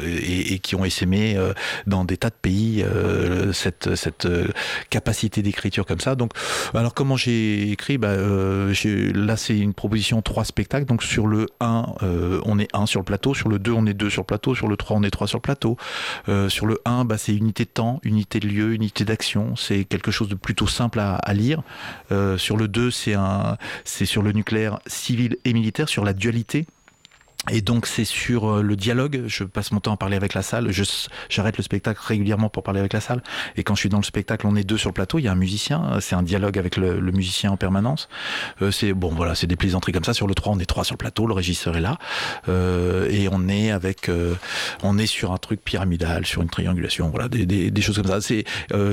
[0.05, 1.39] et, qui ont essaimé
[1.87, 4.49] dans des tas de pays euh, cette, cette euh,
[4.91, 6.15] capacité d'écriture comme ça.
[6.15, 6.33] Donc,
[6.75, 7.99] alors comment j'ai écrit?
[7.99, 8.73] Bah, euh,
[9.15, 10.45] Là, c'est une proposition trois
[10.87, 11.87] Donc sur le 1,
[12.45, 13.35] on est 1 sur le plateau.
[13.35, 14.55] Sur le 2, on est 2 sur le plateau.
[14.55, 15.77] Sur le 3, on est 3 sur le plateau.
[16.49, 19.55] sur le 1, bah, c'est unité de temps, unité de lieu, unité d'action.
[19.57, 21.63] C'est quelque chose de plutôt simple à, à lire.
[22.37, 26.67] sur le 2, c'est sur le nucléaire civil et militaire, sur la dualité.
[27.51, 30.43] Et donc c'est sur euh, le dialogue, je passe mon temps à parler avec la
[30.43, 30.71] salle,
[31.29, 33.23] j'arrête le spectacle régulièrement pour parler avec la salle,
[33.57, 35.29] et quand je suis dans le spectacle, on est deux sur le plateau, il y
[35.29, 38.09] a un musicien, euh, c'est un dialogue avec le, le, musicien en permanence,
[38.63, 40.85] euh, c'est bon voilà, c'est des plaisanteries comme ça, sur le 3 on est trois
[40.85, 41.99] sur le plateau, le régisseur est là,
[42.49, 44.35] euh, et on est avec, euh,
[44.83, 48.21] on est sur un truc pyramidal, sur une triangulation, voilà, des, des, choses comme ça,
[48.21, 48.45] c'est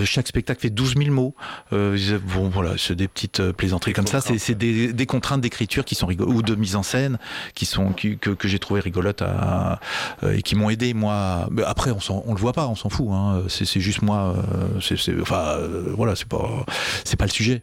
[0.05, 1.33] chaque spectacle fait 12 000 mots,
[1.71, 6.05] bon voilà, c'est des petites plaisanteries comme ça, c'est des, des, contraintes d'écriture qui sont
[6.05, 7.17] rigolo, ou de mise en scène,
[7.55, 9.79] qui sont, qui, que que j'ai trouvé rigolote à,
[10.23, 11.47] euh, et qui m'ont aidé moi.
[11.49, 13.08] Mais après, on, on le voit pas, on s'en fout.
[13.10, 13.43] Hein.
[13.47, 14.36] C'est juste moi.
[14.38, 16.65] Euh, enfin, euh, voilà, c'est pas,
[17.06, 17.62] c'est pas le sujet.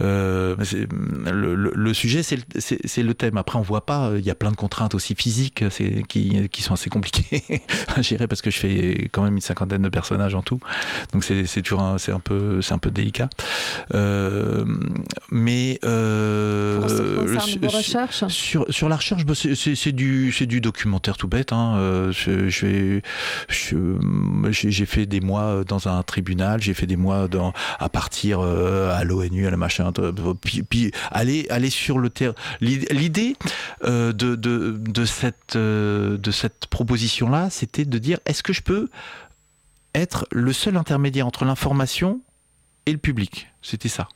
[0.00, 0.54] Euh,
[1.24, 3.38] le, le, le, sujet, c'est le, le, thème.
[3.38, 4.12] Après, on voit pas.
[4.16, 5.64] Il y a plein de contraintes aussi physiques,
[6.08, 7.42] qui, qui sont assez compliquées
[7.96, 10.60] à gérer parce que je fais quand même une cinquantaine de personnages en tout.
[11.12, 13.30] Donc c'est toujours, c'est un peu, c'est un peu délicat.
[13.94, 14.64] Euh,
[15.30, 16.86] mais euh,
[18.70, 21.52] sur la recherche, bah, c'est du c'est du documentaire tout bête.
[21.52, 21.76] Hein.
[21.76, 22.12] Euh,
[24.50, 27.28] j'ai fait des mois dans un tribunal, j'ai fait des mois
[27.78, 29.92] à partir euh, à l'ONU, à la machin.
[30.42, 32.34] Puis, aller, sur le terrain.
[32.60, 33.36] L'idée
[33.84, 38.88] euh, de cette proposition-là, c'était de dire est-ce que je peux
[39.94, 42.20] être le seul intermédiaire entre l'information
[42.86, 43.48] et le public?
[43.62, 44.08] C'était ça.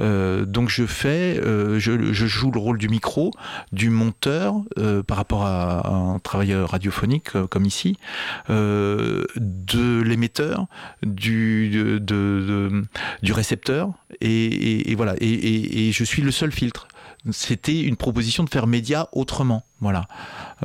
[0.00, 3.32] Euh, donc je fais, euh, je, joue le rôle du micro,
[3.72, 7.98] du monteur euh, par rapport à, un travailleur radiophonique comme ici,
[8.48, 10.66] de l'émetteur,
[11.02, 11.70] du,
[13.30, 15.14] récepteur, et, voilà.
[15.20, 16.88] Et, je suis le seul filtre
[17.30, 20.06] c'était une proposition de faire média autrement, voilà,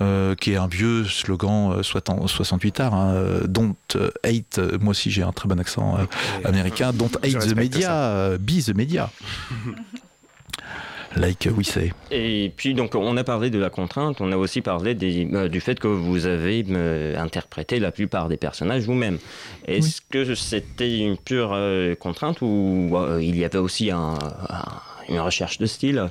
[0.02, 3.76] euh, qui est un vieux slogan euh, 68 art, hein, euh, don't
[4.24, 8.38] hate, moi aussi j'ai un très bon accent euh, américain, don't hate the media, euh,
[8.38, 9.10] be the media.
[11.16, 11.94] like we say.
[12.12, 15.48] Et puis donc on a parlé de la contrainte, on a aussi parlé des, euh,
[15.48, 19.20] du fait que vous avez euh, interprété la plupart des personnages vous-même.
[19.68, 20.26] Est-ce oui.
[20.26, 24.16] que c'était une pure euh, contrainte ou il y avait aussi un,
[24.50, 24.66] un,
[25.10, 26.10] une recherche de style?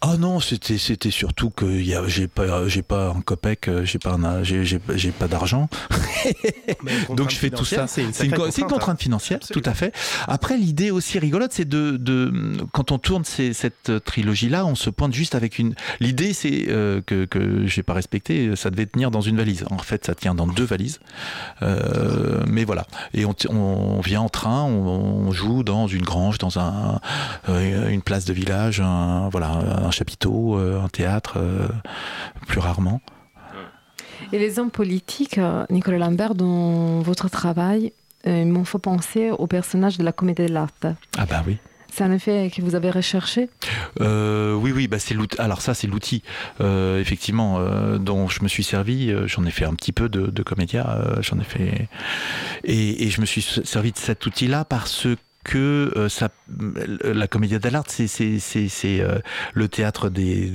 [0.00, 1.66] Ah non, c'était c'était surtout que
[2.06, 5.68] j'ai pas j'ai pas un copec, j'ai pas j'ai pas d'argent,
[7.16, 7.86] donc je fais tout ça.
[7.86, 9.62] C'est une, une, contrainte, une contrainte financière, Absolument.
[9.62, 9.94] tout à fait.
[10.28, 12.32] Après l'idée aussi rigolote, c'est de, de
[12.72, 15.74] quand on tourne ces, cette trilogie là, on se pointe juste avec une.
[16.00, 19.64] L'idée c'est euh, que que j'ai pas respecté, ça devait tenir dans une valise.
[19.70, 21.00] En fait, ça tient dans deux valises,
[21.62, 22.86] euh, mais voilà.
[23.14, 27.00] Et on, on vient en train, on, on, joue dans une grange, dans un
[27.48, 29.48] euh, une place de village, un, voilà.
[29.48, 31.68] Un chapiteau, euh, un théâtre, euh,
[32.46, 33.00] plus rarement.
[34.32, 37.92] Et les hommes politiques, euh, Nicolas Lambert, dans votre travail,
[38.26, 40.70] il m'en faut penser au personnage de la comédie de l'art.
[41.18, 41.58] Ah bah oui.
[41.92, 43.48] C'est un effet que vous avez recherché?
[44.00, 45.38] Euh, Oui, oui, bah c'est l'outil.
[45.40, 46.22] Alors ça, c'est l'outil,
[46.60, 49.12] euh, effectivement, euh, dont je me suis servi.
[49.26, 50.98] J'en ai fait un petit peu de, de comédia.
[51.20, 51.88] J'en ai fait,
[52.64, 55.06] et, et, je me suis servi de cet outil-là parce
[55.44, 56.30] que euh, ça,
[57.04, 59.18] la comédie dell'arte, c'est euh,
[59.52, 60.52] le théâtre des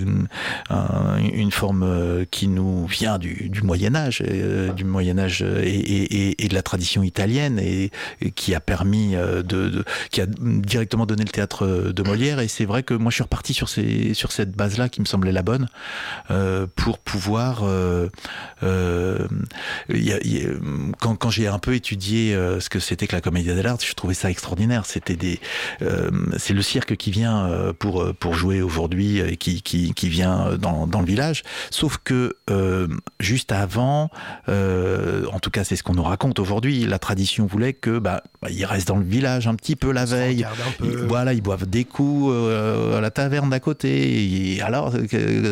[0.72, 6.48] euh, une forme euh, qui nous vient du, Moyen Âge, euh, du Moyen Âge et,
[6.50, 7.92] de la tradition italienne et,
[8.36, 12.40] qui a permis de, qui a directement donné le théâtre de Molière.
[12.40, 15.44] Et c'est vrai que moi je suis reparti sur cette base-là qui me semblait la
[15.44, 15.68] bonne
[16.76, 17.64] pour pouvoir
[21.00, 24.32] quand, j'ai un peu étudié ce que c'était que la comédie dell'arte, je trouvais ça
[24.32, 25.40] extraordinaire c'était des,
[25.82, 30.10] euh, c'est le cirque qui vient euh, pour pour jouer aujourd'hui et qui, qui, qui
[30.10, 31.44] vient dans, dans le village.
[31.72, 32.88] Sauf que euh,
[33.20, 34.10] juste avant,
[34.48, 38.24] euh, en tout cas c'est ce qu'on nous raconte aujourd'hui, la tradition voulait que bah,
[38.42, 40.46] bah, ils restent dans le village un petit peu la veille.
[40.78, 40.86] peu.
[40.86, 44.56] Ils- voilà, ils boivent des coups euh, à la taverne d'à côté.
[44.56, 44.94] Et alors,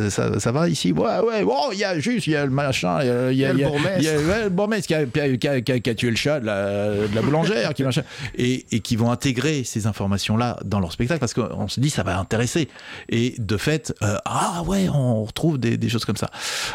[0.10, 0.92] ça, ça va ici?
[0.92, 3.00] Ouais, ouais, bon, il y a juste, il y a le machin,
[3.32, 4.88] il y a, le bourgmestre.
[4.88, 8.04] qui a, qui tué le chat de la, de la boulangère, qui machin,
[8.38, 12.04] et, et qui vont intégrer ces informations-là dans leur spectacle parce qu'on se dit ça
[12.04, 12.70] va intéresser.
[13.10, 16.30] Et de fait, euh, ah ouais, on retrouve des, choses comme ça.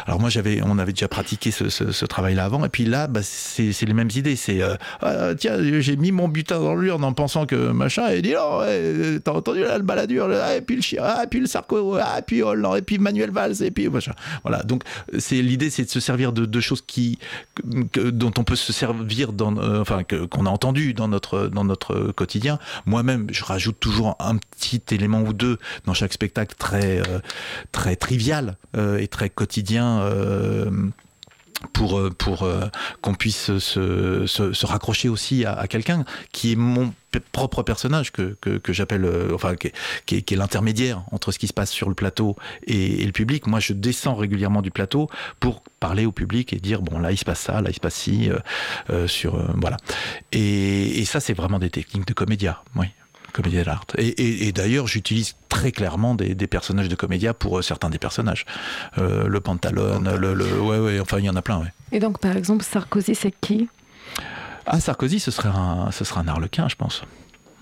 [0.05, 3.71] Alors moi, j'avais, on avait déjà pratiqué ce, travail-là avant, et puis là, bah, c'est
[3.85, 4.35] les mêmes idées.
[4.35, 8.21] C'est euh, ah, tiens, j'ai mis mon butin dans l'urne en pensant que machin, et
[8.21, 11.27] dit oh, ouais, t'as entendu là le baladure, là, et puis le chien, ah, et
[11.27, 14.13] puis le Sarko, ah, et puis Hollande, et puis Manuel Valls, et puis machin.
[14.43, 14.63] Voilà.
[14.63, 14.83] Donc
[15.17, 17.19] c'est l'idée, c'est de se servir de, de choses qui,
[17.93, 21.63] que- dont on peut se servir dans, euh, enfin, qu'on a entendu dans notre dans
[21.63, 22.32] notre quotidien.
[22.85, 27.19] Moi-même, je rajoute toujours un petit élément ou deux dans chaque spectacle très euh,
[27.95, 30.01] trivial euh, et très quotidien.
[30.01, 30.69] euh,
[31.71, 32.65] pour, euh, pour euh,
[33.01, 36.93] qu'on puisse se, se, se raccrocher aussi à, à quelqu'un qui est mon
[37.31, 39.73] propre personnage que, que, que j'appelle, euh, enfin, qui est,
[40.05, 42.35] qui est- qui est l'intermédiaire entre ce qui se passe sur le plateau
[42.65, 43.45] et, et le public.
[43.47, 47.17] Moi, je descends régulièrement du plateau pour parler au public et dire, bon, là, il
[47.17, 48.29] se passe ça, là, il se passe ci,
[48.89, 49.77] euh, sur, voilà.
[50.31, 52.87] Et, et ça, c'est vraiment des techniques de comédia, oui.
[53.33, 53.83] Comédia d'art.
[53.97, 57.89] Et, et, et d'ailleurs, j'utilise très clairement des, des personnages de comédia pour euh, certains
[57.89, 58.45] des personnages.
[58.99, 61.73] Euh, le pantalon, le, le- ouais, ouais, enfin, il y en a plein, ouais.
[61.91, 63.67] Et donc, par exemple, Sarkozy, c'est qui?
[64.65, 67.01] Ah, Sarkozy, ce serait un, ce serait un arlequin, je pense.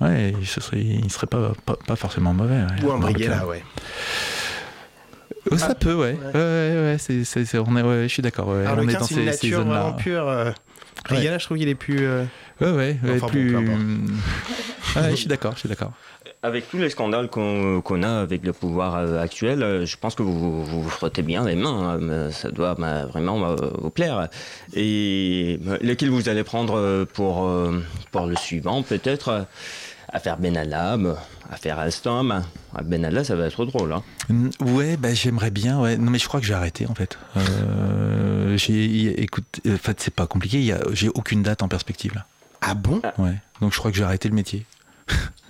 [0.01, 2.55] Ouais, ce serait, il serait pas, pas, pas forcément mauvais.
[2.61, 2.83] ouais.
[2.83, 3.11] Ou un arlequin.
[3.13, 3.63] Brighella, ouais.
[5.49, 6.17] Oh, ça peut, ouais.
[6.33, 6.41] Ouais, ouais,
[6.91, 8.49] ouais, c'est, c'est, on est, ouais, je suis d'accord.
[8.49, 8.57] Ouais.
[8.57, 9.79] on est Arlequin, dans c'est une ces, ces nature zones-là.
[9.81, 10.27] vraiment pure.
[10.27, 10.51] euh,
[11.09, 11.99] Brighella, je trouve qu'il est plus.
[12.05, 12.23] euh,
[12.59, 13.51] Ouais, ouais, ouais, Enfin bon, plus.
[13.53, 13.57] peu
[15.11, 15.91] je suis d'accord, je suis d'accord.
[16.43, 20.23] Avec tous les scandales qu'on a avec le pouvoir euh, actuel, euh, je pense que
[20.23, 21.99] vous vous, vous frottez bien les mains.
[22.01, 24.27] hein, ça doit bah, vraiment euh, vous plaire.
[24.73, 27.47] Et euh, lequel vous allez prendre pour,
[28.11, 29.45] pour le suivant, peut-être
[30.13, 30.97] Affaire Benalla,
[31.51, 32.43] affaire Alstom.
[32.75, 33.93] Ah, Benalla, ça va être drôle.
[33.93, 34.03] Hein.
[34.59, 35.79] Ouais, bah, j'aimerais bien.
[35.79, 35.95] Ouais.
[35.95, 37.17] Non, mais je crois que j'ai arrêté en fait.
[37.37, 40.57] Euh, j'ai, écoute, en fait, c'est pas compliqué.
[40.57, 42.25] il y a- j'ai aucune date en perspective là.
[42.61, 43.01] Ah bon?
[43.17, 43.35] Ouais.
[43.61, 44.65] Donc je crois que j'ai arrêté le métier.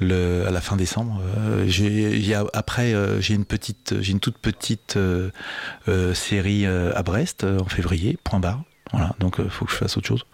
[0.00, 1.20] À la fin décembre.
[1.38, 5.30] Euh, après, euh, j'ai une petite, j'ai une toute petite euh,
[6.14, 8.18] série à Brest en février.
[8.24, 8.62] Point barre.
[8.92, 9.14] Voilà.
[9.20, 10.24] Donc il faut que je fasse autre chose.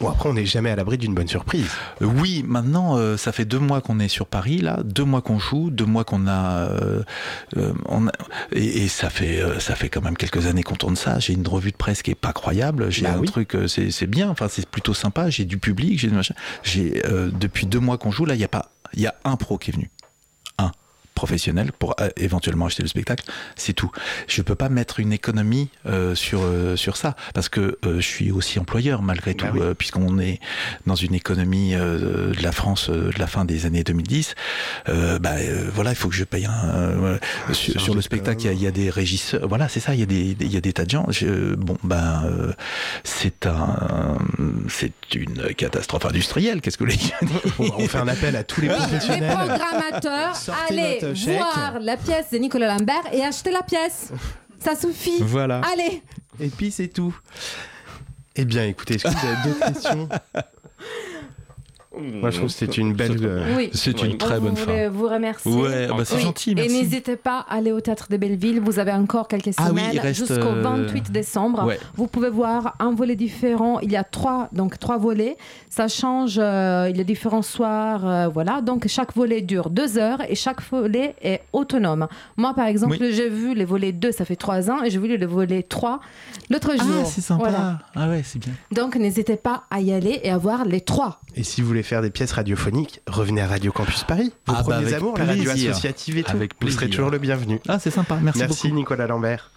[0.00, 1.70] Bon, après, on n'est jamais à l'abri d'une bonne surprise.
[2.02, 5.38] Oui, maintenant, euh, ça fait deux mois qu'on est sur Paris, là, deux mois qu'on
[5.38, 7.02] joue, deux mois qu'on a, euh,
[7.56, 8.12] euh, on a-
[8.52, 11.18] et, et ça fait, euh, ça fait quand même quelques années qu'on tourne ça.
[11.18, 12.90] J'ai une revue de presse qui est pas croyable.
[12.90, 13.26] J'ai Bah un oui.
[13.26, 14.28] truc, c'est bien.
[14.28, 15.30] Enfin, c'est plutôt sympa.
[15.30, 15.98] J'ai du public.
[15.98, 16.34] J'ai, du machin.
[16.62, 18.26] j'ai euh, depuis deux mois qu'on joue.
[18.26, 19.90] Là, il y a pas, il y a un pro qui est venu,
[21.16, 23.24] professionnel pour euh, éventuellement acheter le spectacle.
[23.56, 23.90] C'est tout.
[24.28, 28.06] Je peux pas mettre une économie euh, sur euh, sur ça parce que euh, je
[28.06, 29.60] suis aussi employeur malgré Bah tout, oui.
[29.62, 30.38] euh, puisqu'on est
[30.86, 34.34] dans une économie euh, de la France euh, de la fin des années 2010.
[34.88, 36.68] Euh, bah euh, voilà, il faut que je paye un.
[36.74, 37.18] euh, voilà.
[37.52, 38.58] sur, sur le spectacle, il y a- com.
[38.60, 39.48] il y, a des régisseurs.
[39.48, 39.94] Voilà, c'est ça.
[39.94, 41.06] Il y a des des- il y a des tas de gens.
[41.10, 42.52] Je- bon, ben euh,
[43.04, 44.18] c'est un
[44.68, 46.60] c'est une catastrophe industrielle.
[46.60, 47.18] Qu'est-ce que vous voulez dire?
[47.78, 49.32] On, fait un appel à tous les Les professionnels.
[49.34, 51.38] programmateurs, Sortez allez chèque.
[51.38, 54.10] voir la pièce de Nicolas Lambert et achetez la pièce.
[54.58, 55.18] Ça suffit.
[55.22, 55.60] Voilà.
[55.72, 56.02] Allez.
[56.40, 57.16] Et puis c'est tout.
[58.34, 60.08] Eh bien, écoutez, est-ce que vous avez d'autres questions?
[61.98, 63.16] Moi, je trouve que c'était une belle.
[63.22, 63.70] euh, Oui.
[63.72, 64.10] C'est Oui.
[64.10, 64.88] une très On bonne fin.
[64.88, 65.50] vous remercier.
[65.52, 66.20] Ouais, bah, c'est Oui.
[66.22, 68.60] gentil, Et n'hésitez pas à aller au théâtre de Belleville.
[68.60, 71.64] Vous avez encore quelques Ah semaines reste, jusqu'au euh, 28 décembre.
[71.64, 71.78] Ouais.
[71.96, 73.80] Vous pouvez voir un volet différent.
[73.80, 75.36] Il y a trois, donc trois volets.
[75.70, 76.36] Ça change.
[76.38, 78.06] euh, il y a différents soirs.
[78.06, 78.60] euh, voilà.
[78.60, 82.06] Donc chaque volet dure deux heures et chaque volet est autonome.
[82.36, 85.16] Moi, par exemple, j'ai vu les volets 2, ça fait trois ans, et j'ai vu
[85.16, 86.00] le volet 3
[86.50, 87.06] l'autre Ah, jour.
[87.06, 87.42] c'est sympa.
[87.48, 87.78] Voilà.
[87.94, 88.52] Ah ouais, c'est bien.
[88.72, 91.20] Donc n'hésitez pas à y aller et à voir les trois.
[91.34, 94.32] Et si vous voulez faire des pièces radiophoniques, revenez à Radio Campus Paris.
[94.46, 95.70] Vos Ah bah, premiers avec amours, la radio plaisir.
[95.70, 96.30] associative et tout.
[96.32, 96.96] Avec Vous serez plaisir.
[96.96, 97.60] toujours le bienvenu.
[97.68, 98.18] Ah, c'est sympa.
[98.20, 98.76] Merci, Merci beaucoup.
[98.76, 99.50] Nicolas Lambert.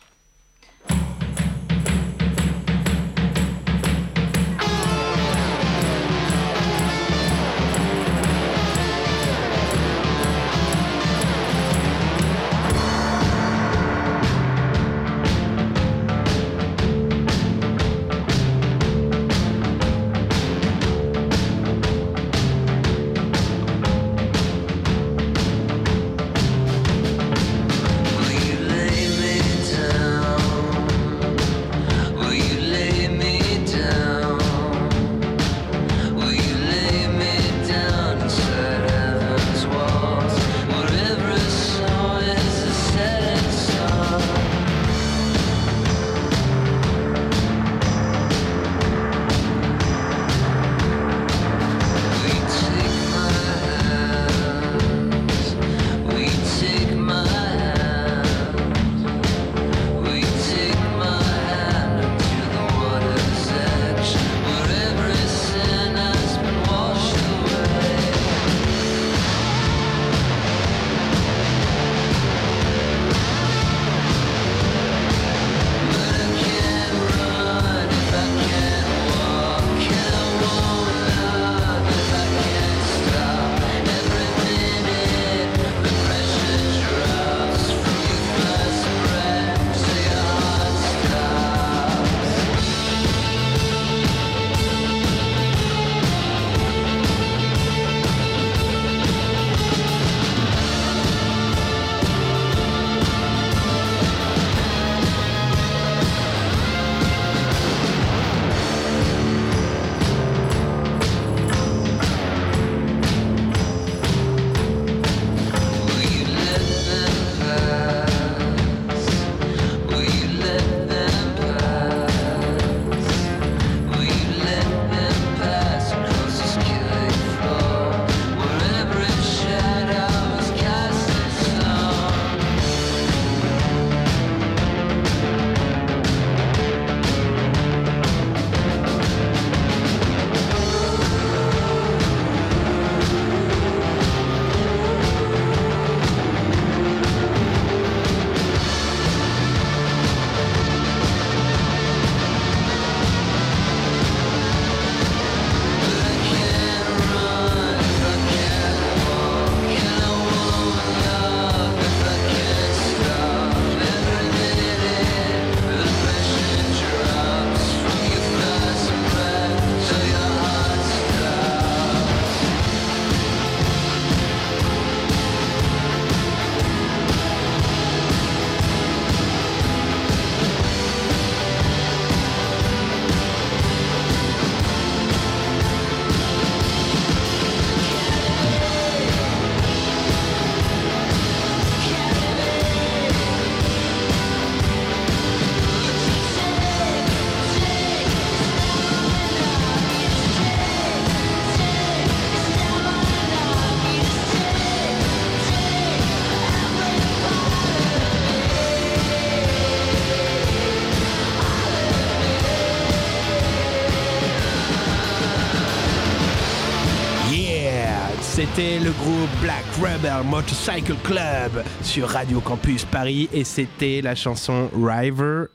[220.39, 225.47] Motorcycle Club sur Radio Campus Paris et c'était la chanson River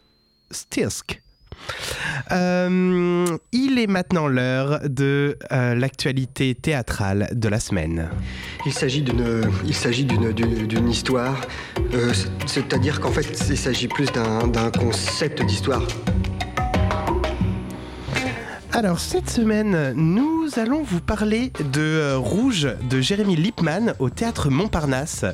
[0.50, 1.22] Stisk.
[2.30, 8.10] Euh, il est maintenant l'heure de euh, l'actualité théâtrale de la semaine.
[8.66, 9.48] Il s'agit d'une,
[10.90, 11.40] histoire,
[11.94, 12.12] euh,
[12.44, 15.86] c'est-à-dire qu'en fait, il s'agit plus d'un concept d'histoire.
[18.76, 24.50] Alors cette semaine, nous allons vous parler de euh, Rouge de Jérémy Lippmann au théâtre
[24.50, 25.24] Montparnasse,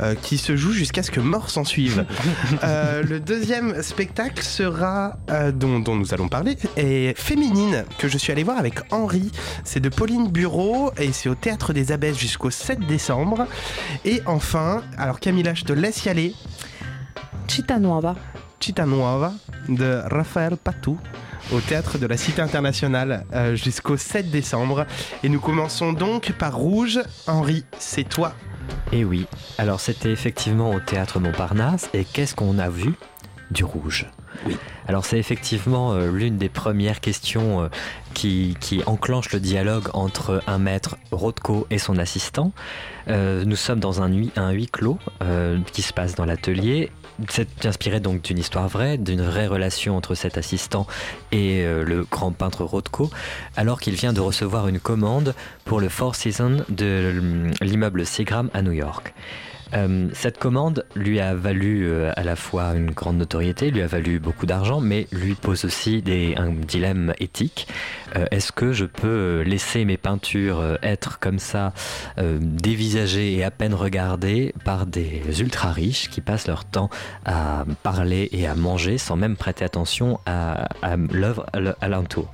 [0.00, 2.06] euh, qui se joue jusqu'à ce que mort s'en suive.
[2.62, 8.16] Euh, le deuxième spectacle sera, euh, dont, dont nous allons parler, est Féminine, que je
[8.16, 9.30] suis allé voir avec Henri.
[9.64, 13.46] C'est de Pauline Bureau et c'est au théâtre des Abbesses jusqu'au 7 décembre.
[14.04, 16.34] Et enfin, alors Camilla, je te laisse y aller.
[17.48, 18.14] Città Nuova.
[18.60, 19.34] Città Nuova
[19.68, 20.98] de Raphaël Patou
[21.52, 24.86] au théâtre de la Cité internationale euh, jusqu'au 7 décembre.
[25.22, 27.00] Et nous commençons donc par Rouge.
[27.26, 28.34] Henri, c'est toi.
[28.92, 29.26] Et Eh oui,
[29.58, 32.94] alors c'était effectivement au théâtre Montparnasse, et qu'est-ce qu'on a vu
[33.50, 34.06] Du rouge?
[34.46, 34.56] Oui.
[34.86, 37.68] Alors c'est effectivement euh, l'une des premières questions euh,
[38.12, 42.52] qui, qui enclenche le dialogue entre un maître Rothko et son assistant.
[43.08, 44.98] Euh, nous sommes dans un huis, un huis clos
[45.72, 46.90] qui se passe dans l'atelier.
[47.28, 50.86] C'est inspiré donc d'une histoire vraie, d'une vraie relation entre cet assistant
[51.30, 53.10] et euh, le grand peintre Rothko,
[53.56, 55.34] alors qu'il vient de recevoir une commande
[55.64, 59.14] pour le Four Seasons de l'immeuble Seagram à New York.
[59.74, 63.86] Euh, cette commande lui a valu euh, à la fois une grande notoriété, lui a
[63.86, 66.02] valu beaucoup d'argent, mais lui pose aussi
[66.36, 67.66] un dilemme éthique.
[68.16, 71.72] Euh, Est-ce que je peux laisser mes peintures être comme ça
[72.40, 76.90] dévisagées et à peine regardées par des ultra riches qui passent leur temps
[77.24, 80.68] à parler et à manger sans même prêter attention à,
[81.10, 82.32] l'œuvre à l- alentour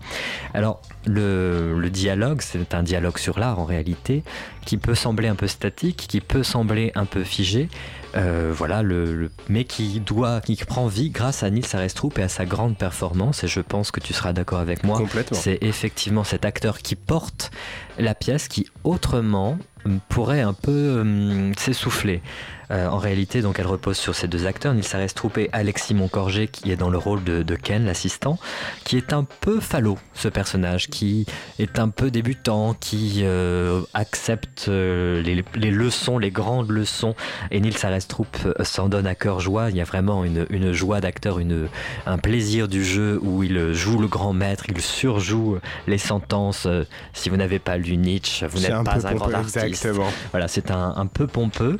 [0.54, 4.22] Alors le, le dialogue, c'est un dialogue sur l'art en réalité,
[4.66, 7.68] qui peut sembler un peu statique, qui peut sembler un peu figé,
[8.16, 12.22] euh, voilà, le, le- mais qui doit, qui prend vie grâce à Nils Arestrup et
[12.22, 13.44] à sa grande performance.
[13.44, 14.98] Et je pense que tu seras d'accord avec moi.
[15.32, 17.50] C'est effectivement cet acteur qui porte
[17.98, 22.22] la pièce, qui autrement hum, pourrait un peu hum, s'essouffler.
[22.70, 26.46] Euh, en réalité, donc, elle repose sur ces deux acteurs, Nils Arestrup et Alexis Moncorgé,
[26.46, 28.38] qui est dans le rôle de, de Ken, l'assistant,
[28.84, 31.26] qui est un peu falot, ce personnage, qui
[31.58, 37.16] est un peu débutant, qui euh, accepte euh, les, les leçons, les grandes leçons,
[37.50, 37.99] et Nils Arestrup
[38.46, 39.70] euh, s'en donne à cœur joie.
[39.70, 41.68] Il y a vraiment une, une joie d'acteur, une,
[42.06, 46.66] un plaisir du jeu où il joue le grand maître, il surjoue les sentences.
[46.66, 49.56] Euh, Si vous n'avez pas lu Nietzsche, vous n'êtes pas un grand pompeux, artiste.
[49.64, 50.08] exactement.
[50.32, 51.78] Voilà, c'est un, un peu pompeux.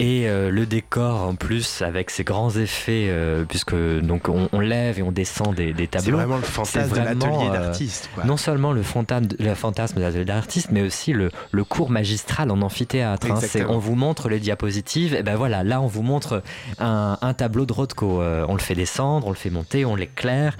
[0.00, 4.60] Et euh, le décor en plus avec ses grands effets, euh, puisque donc on, on
[4.60, 6.16] lève et on descend des, des tableaux.
[6.18, 8.10] C'est vraiment le fantasme de l'atelier euh, d'artiste.
[8.24, 13.26] Non seulement le, fantasme, de l'atelier d'artiste, mais aussi le, le cours magistral en amphithéâtre.
[13.60, 13.66] hein.
[13.68, 16.42] On vous montre les diapositives, et ben voilà, là on vous montre
[16.78, 18.22] un, un tableau de Rothko.
[18.22, 20.56] Euh, on le fait descendre, on le fait monter, on l'éclaire.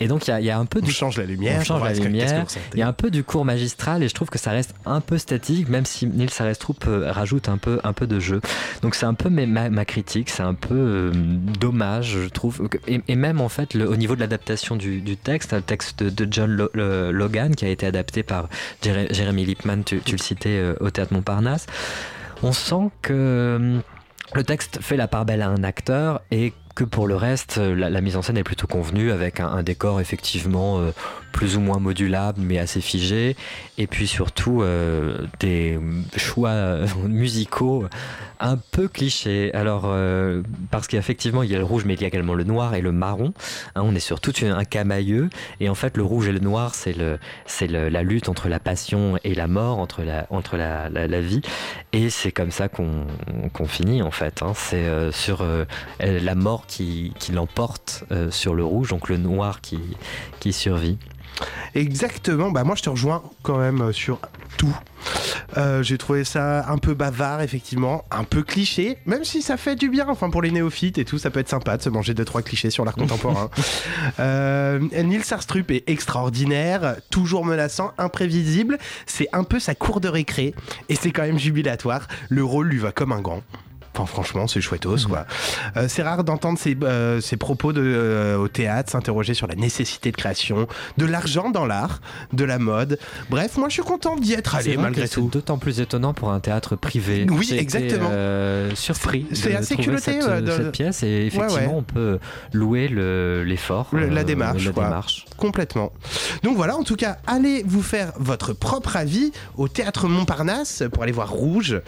[0.00, 1.58] Et donc il y y a un peu On du change la lumière.
[1.60, 2.44] on change la lumière.
[2.74, 5.00] Il y a un peu du cours magistral et je trouve que ça reste un
[5.00, 8.40] peu statique, même si Nils Arestrup euh, rajoute un peu, un peu de jeu.
[8.84, 11.10] Donc c'est un peu ma, critique, c'est un peu euh,
[11.58, 12.68] dommage, je trouve.
[12.86, 16.50] Et, même en fait, le- au niveau de l'adaptation du, texte, un texte de, John
[16.50, 18.50] Lo- le- Logan qui a été adapté par
[18.82, 21.64] Jere- Jeremy Lippmann, tu, le citais euh, au théâtre Montparnasse,
[22.42, 23.78] on sent que euh,
[24.34, 28.00] le texte fait la part belle à un acteur et que pour le reste, la,
[28.02, 30.78] mise en scène est plutôt convenue avec un, décor effectivement
[31.34, 33.36] plus ou moins modulable mais assez figé
[33.76, 35.78] et puis surtout euh, des
[36.16, 37.84] choix euh, musicaux
[38.40, 39.52] un peu clichés.
[39.54, 42.44] Alors euh, parce qu'effectivement il y a le rouge mais il y a également le
[42.44, 43.34] noir et le marron.
[43.74, 45.28] Hein, on est sur tout un camailleux
[45.60, 48.60] et en fait le rouge et le noir c'est le c'est la lutte entre la
[48.60, 51.42] passion et la mort, entre la entre la, la, vie
[51.92, 53.06] et c'est comme ça qu'on
[53.52, 54.42] qu'on finit en fait.
[54.42, 54.52] hein.
[54.54, 55.64] C'est euh, sur euh,
[56.00, 59.80] la mort qui, qui l'emporte euh, sur le rouge, donc le noir qui,
[60.40, 60.98] qui survit.
[61.74, 64.20] Exactement, bah moi je te rejoins quand même euh, sur
[64.56, 64.74] tout.
[65.56, 69.76] Euh, J'ai trouvé ça un peu bavard, effectivement, un peu cliché, même si ça fait
[69.76, 72.14] du bien, enfin pour les néophytes et tout, ça peut être sympa de se manger
[72.14, 73.50] deux trois clichés sur l'art contemporain.
[74.20, 80.54] euh, Nils Arstrup est extraordinaire, toujours menaçant, imprévisible, c'est un peu sa cour de récré,
[80.88, 83.42] et c'est quand même jubilatoire, le rôle lui va comme un grand.
[83.96, 85.24] Enfin, franchement, c'est chouettos, quoi.
[85.76, 89.54] Euh, c'est rare d'entendre ces, euh, ces propos de, euh, au théâtre s'interroger sur la
[89.54, 90.66] nécessité de création,
[90.98, 92.00] de l'argent dans l'art,
[92.32, 92.98] de la mode.
[93.30, 95.28] Bref, moi, je suis content d'y être allé, malgré que c'est tout.
[95.28, 97.24] d'autant plus étonnant pour un théâtre privé.
[97.30, 98.08] Oui, exactement.
[98.10, 99.26] euh, surpris.
[99.32, 101.74] C'est- assez culotté, cette, ouais, de- cette pièce et effectivement, ouais.
[101.76, 102.18] on peut
[102.52, 104.84] louer le- l'effort, Le- la euh, démarche, la quoi.
[104.84, 105.24] démarche.
[105.36, 105.92] Complètement.
[106.42, 111.04] Donc voilà, en tout cas, allez vous faire votre propre avis au théâtre Montparnasse pour
[111.04, 111.80] aller voir Rouge.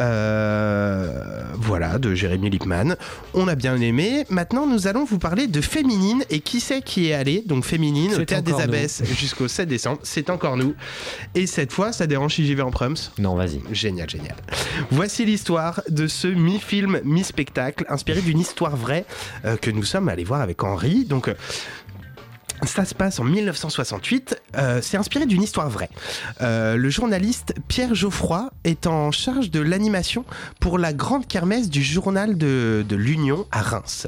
[0.00, 2.96] Euh, voilà, de Jérémy Lipman.
[3.34, 4.24] On a bien aimé.
[4.30, 6.24] Maintenant, nous allons vous parler de Féminine.
[6.30, 8.54] Et qui c'est qui est allé Donc Féminine au théâtre des.
[8.64, 9.98] Abbesses jusqu'au 7 décembre.
[10.02, 10.74] C'est encore nous.
[11.34, 13.60] Et cette fois, ça dérange si j'y vais en prums Non, vas-y.
[13.72, 14.36] Génial, génial.
[14.90, 19.04] Voici l'histoire de ce mi-film, mi-spectacle, inspiré d'une histoire vraie
[19.44, 21.04] euh, que nous sommes allés voir avec Henri.
[21.04, 21.30] Donc.
[22.68, 24.40] Ça se passe en 1968.
[24.56, 25.90] euh, c'est inspiré d'une histoire vraie.
[26.40, 30.24] Euh, le journaliste Pierre Geoffroy est en charge de l'animation
[30.60, 34.06] pour la grande kermesse du journal de, de l'Union à Reims.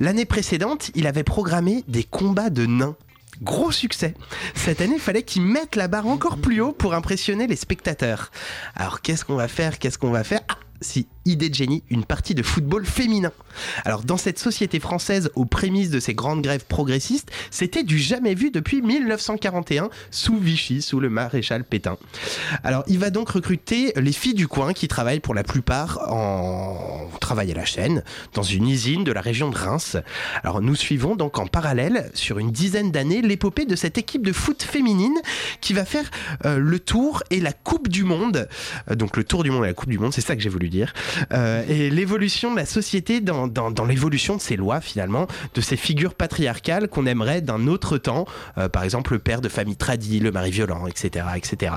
[0.00, 2.96] L'année précédente, il avait programmé des combats de nains.
[3.42, 4.14] Gros succès.
[4.54, 8.30] Cette année, il fallait qu'il mette la barre encore plus haut pour impressionner les spectateurs.
[8.76, 9.80] Alors, qu'est-ce qu'on va faire?
[9.80, 10.40] Qu'est-ce qu'on va faire?
[10.48, 13.32] Ah, si, idée de génie, une partie de football féminin.
[13.84, 18.34] Alors, dans cette société française aux prémices de ces grandes grèves progressistes, c'était du jamais
[18.34, 21.96] vu depuis 1941 sous Vichy, sous le maréchal Pétain.
[22.64, 26.91] Alors, il va donc recruter les filles du coin qui travaillent pour la plupart en
[27.40, 28.02] à la chaîne
[28.34, 29.96] dans une usine de la région de Reims.
[30.42, 34.32] Alors, nous suivons donc en parallèle sur une dizaine d'années l'épopée de cette équipe de
[34.32, 35.16] foot féminine
[35.60, 36.10] qui va faire
[36.44, 38.48] euh, le tour et la Coupe du Monde.
[38.90, 40.48] Euh, donc, le tour du monde et la Coupe du Monde, c'est ça que j'ai
[40.48, 40.92] voulu dire.
[41.32, 43.48] Euh, et l'évolution de la société dans,
[43.86, 48.26] l'évolution de ces lois finalement, de ces figures patriarcales qu'on aimerait d'un autre temps,
[48.72, 51.26] par exemple le père de famille tradie, le mari violent, etc.
[51.36, 51.74] etc.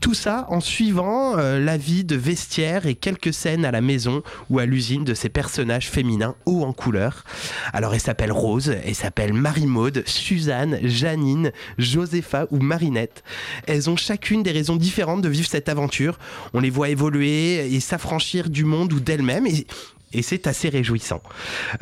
[0.00, 4.58] Tout ça en suivant la vie de vestiaire et quelques scènes à la maison ou
[4.58, 7.24] à l'usine de ces personnages féminins hauts en couleur.
[7.72, 13.22] Alors elle s'appelle Rose, elle s'appelle Marie-Maude, Suzanne, Janine, Josépha ou Marinette.
[13.66, 16.18] Elles ont chacune des raisons différentes de vivre cette aventure.
[16.54, 19.46] On les voit évoluer et s'affranchir du monde ou d'elles-mêmes.
[19.46, 19.66] Et
[20.12, 21.22] et c'est assez réjouissant.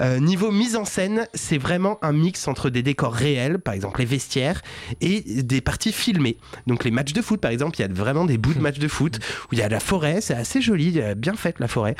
[0.00, 4.00] Euh, niveau mise en scène, c'est vraiment un mix entre des décors réels, par exemple
[4.00, 4.62] les vestiaires,
[5.00, 6.36] et des parties filmées.
[6.66, 8.78] Donc les matchs de foot, par exemple, il y a vraiment des bouts de matchs
[8.78, 11.68] de foot où il y a la forêt, c'est assez joli, euh, bien faite la
[11.68, 11.96] forêt.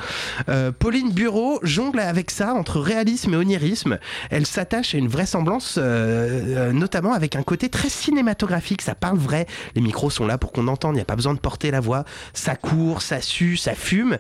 [0.49, 3.99] Euh, Pauline Bureau jongle avec ça entre réalisme et onirisme.
[4.31, 8.83] Elle s'attache à une vraisemblance, euh, notamment avec un côté très cinématographique.
[8.83, 9.47] Ça parle vrai.
[9.75, 10.95] Les micros sont là pour qu'on entende.
[10.95, 12.05] Il n'y a pas besoin de porter la voix.
[12.35, 14.19] Ça court, ça sue, ça fume.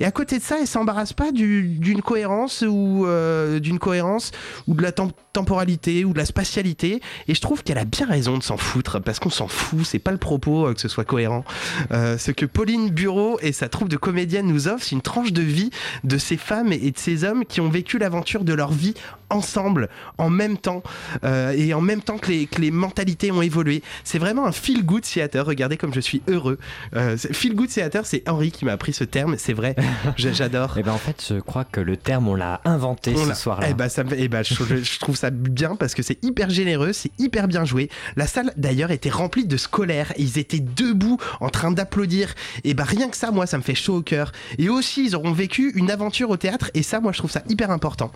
[0.00, 4.32] Et à côté de ça, elle s'embarrasse pas du- d'une cohérence ou euh, d'une cohérence
[4.66, 7.00] ou de la tem- temporalité ou de la spatialité.
[7.28, 9.80] Et je trouve qu'elle a bien raison de s'en foutre parce qu'on s'en fout.
[9.84, 11.44] C'est pas le propos euh, que ce soit cohérent.
[11.92, 15.32] Euh, ce que Pauline Bureau et sa troupe de comédiennes nous offrent, c'est une tranche
[15.32, 15.70] de vie
[16.04, 18.94] de ces femmes et de ces hommes qui ont vécu l'aventure de leur vie
[19.30, 20.82] ensemble, en même temps,
[21.24, 23.82] euh, et en même temps que les, que les mentalités ont évolué.
[24.04, 25.44] C'est vraiment un feel good theater.
[25.44, 26.58] Regardez comme je suis heureux.
[26.94, 29.36] Euh, feel good theater, c'est Henri qui m'a appris ce terme.
[29.38, 29.74] C'est vrai,
[30.16, 30.78] J'a- j'adore.
[30.78, 33.68] Et ben en fait, je crois que le terme, on l'a inventé On ce soir-là.
[33.70, 37.10] Eh ben, ça eh ben, je trouve ça bien parce que c'est hyper généreux, c'est
[37.18, 37.90] hyper bien joué.
[38.16, 42.34] La salle d'ailleurs était remplie de scolaires et ils étaient debout en train d'applaudir.
[42.64, 44.32] Et ben rien que ça, moi, ça me fait chaud au cœur.
[44.58, 47.42] Et aussi, ils auront vécu une aventure au théâtre et ça, moi, je trouve ça
[47.48, 48.10] hyper important.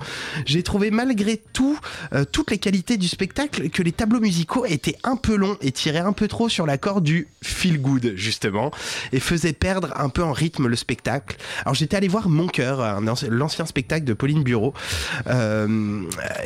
[0.46, 1.78] J'ai trouvé malgré tout,
[2.12, 5.72] euh, toutes les qualités du spectacle, que les tableaux musicaux étaient un peu longs et
[5.72, 8.70] tiraient un peu trop sur l'accord du feel good justement
[9.12, 11.36] et faisaient perdre un peu en rythme le spectacle.
[11.64, 14.74] Alors j'étais allé voir Mon cœur, l'ancien spectacle de Pauline Bureau,
[15.26, 16.02] euh,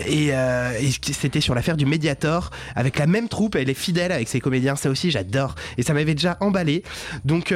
[0.07, 3.57] et, euh, et c'était sur l'affaire du Mediator avec la même troupe.
[3.57, 5.57] Elle est fidèle avec ses comédiens, ça aussi j'adore.
[5.79, 6.85] Et ça m'avait déjà emballé.
[7.25, 7.53] Donc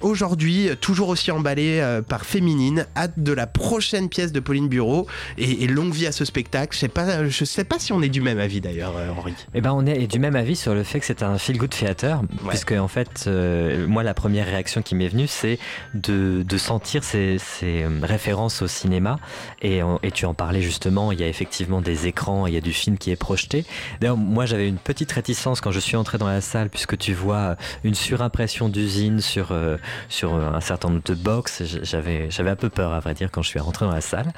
[0.00, 2.86] aujourd'hui, toujours aussi emballé par Féminine.
[2.96, 5.06] Hâte de la prochaine pièce de Pauline Bureau
[5.36, 6.74] et, et longue vie à ce spectacle.
[6.74, 9.34] Je sais pas, je sais pas si on est du même avis d'ailleurs, euh, Henri.
[9.54, 11.70] Eh ben, on est du même avis sur le fait que c'est un feel good
[11.70, 15.58] theater, puisque en fait, euh, moi, la première réaction qui m'est venue, c'est
[15.94, 19.18] de, de sentir ces, ces, euh, références au cinéma.
[19.62, 19.80] Et,
[20.14, 22.96] tu en parlais justement, il y a effectivement des écrans, il y a du film
[22.98, 23.64] qui est projeté.
[24.00, 27.12] D'ailleurs, moi, j'avais une petite réticence quand je suis entré dans la salle, puisque tu
[27.12, 29.76] vois une surimpression d'usine sur, euh,
[30.08, 31.62] sur un certain nombre de box.
[31.82, 34.32] J'avais, j'avais un peu peur, à vrai dire, quand je suis rentré dans la salle.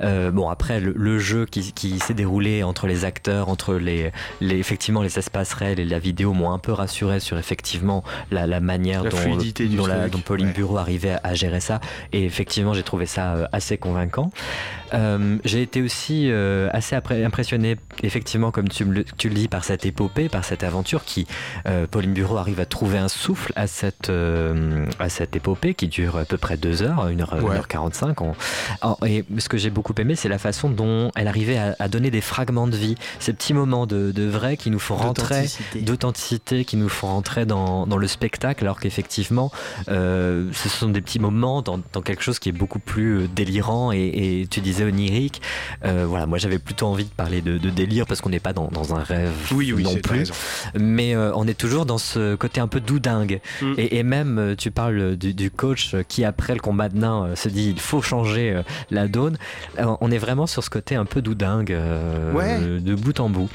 [0.00, 3.74] Euh, bon, après, le, le le jeu qui, qui s'est déroulé entre les acteurs, entre
[3.74, 8.02] les, les, effectivement les espaces réels et la vidéo m'ont un peu rassuré sur effectivement
[8.30, 10.52] la, la manière La dont, fluidité du dont, la- truc, dont Pauline ouais.
[10.52, 11.80] Bureau arrivait à, à gérer ça.
[12.12, 14.30] Et effectivement, j'ai trouvé ça euh, assez convaincant.
[14.94, 19.48] Euh, j'ai été aussi euh, assez impressionné, effectivement, comme tu, me le, tu le dis,
[19.48, 21.26] par cette épopée, par cette aventure qui,
[21.66, 24.10] euh, Pauline Bureau arrive à trouver un souffle à cette,
[24.98, 27.58] à cette épopée qui dure à peu près deux heures, 1h, Ouais.
[27.58, 28.22] 1h45.
[28.22, 28.34] On-
[28.82, 31.88] Alors, et ce que j'ai beaucoup aimé, c'est la façon dont elle arrivait à, à
[31.88, 35.46] donner des fragments de vie, ces petits moments de, de vrai qui nous font rentrer
[35.82, 36.64] D'authenticité.
[36.64, 39.50] qui nous font rentrer dans, dans le spectacle, alors qu'effectivement,
[39.88, 43.28] euh, ce sont des petits moments dans, dans quelque chose qui est beaucoup plus euh,
[43.34, 45.40] délirant et, et tu disais onirique.
[45.84, 48.52] Euh, voilà, moi j'avais plutôt envie de parler de, de délire parce qu'on n'est pas
[48.52, 50.30] dans, dans un rêve Oui, oui, non plus,
[50.74, 53.40] mais euh, on est toujours dans ce côté un peu doudingue.
[53.60, 53.74] Mm.
[53.78, 57.48] Et, et même, tu parles du, du coach qui, après le combat de nain, se
[57.48, 59.36] dit il faut changer la donne.
[59.78, 62.58] On est vraiment sur ce côté un peu doudingue, euh, Ouais.
[62.80, 63.48] de bout en bout.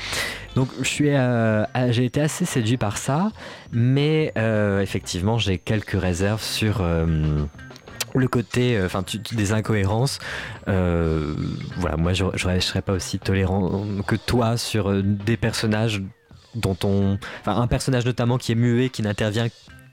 [0.56, 3.32] Donc, je suis, euh, j'ai été assez séduit par ça,
[3.72, 6.84] mais euh, effectivement, j'ai quelques réserves sur.
[8.16, 10.18] le côté, enfin, des incohérences.
[10.68, 11.36] Euh,
[11.78, 16.02] voilà, moi, je ne serais pas aussi tolérant que toi sur des personnages
[16.56, 19.48] dont on, enfin, un personnage notamment qui est muet, qui n'intervient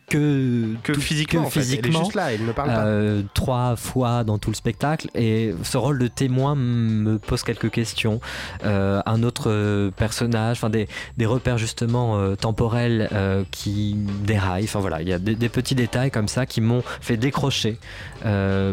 [0.08, 1.60] que Que tout- physiquement, que en fait.
[1.60, 2.84] Elle est physiquement, juste là, elle ne parle pas.
[2.86, 7.70] euh, trois fois dans tout le spectacle et ce rôle de témoin me pose quelques
[7.70, 8.20] questions.
[8.64, 13.08] Euh, un autre euh, personnage, enfin des, des repères justement euh, temporels
[13.50, 13.94] qui
[14.24, 14.64] déraillent.
[14.64, 17.78] Enfin voilà, il y a des, des petits détails comme ça qui m'ont fait décrocher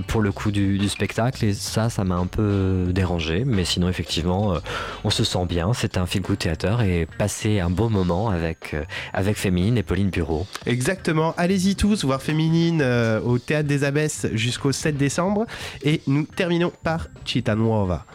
[0.08, 3.44] pour le coup du, du spectacle et ça, ça m'a un peu dérangé.
[3.46, 4.56] Mais sinon effectivement,
[5.04, 5.74] on se sent bien.
[5.74, 8.76] C'est un feel good théâtre et passer un beau moment avec
[9.14, 10.46] avec Féminine et Pauline Bureau.
[10.66, 11.31] Exactement.
[11.38, 15.46] Allez-y tous voir Féminine euh, au Théâtre des Abbesses jusqu'au 7 décembre.
[15.84, 18.06] Et nous terminons par Chita Nuova.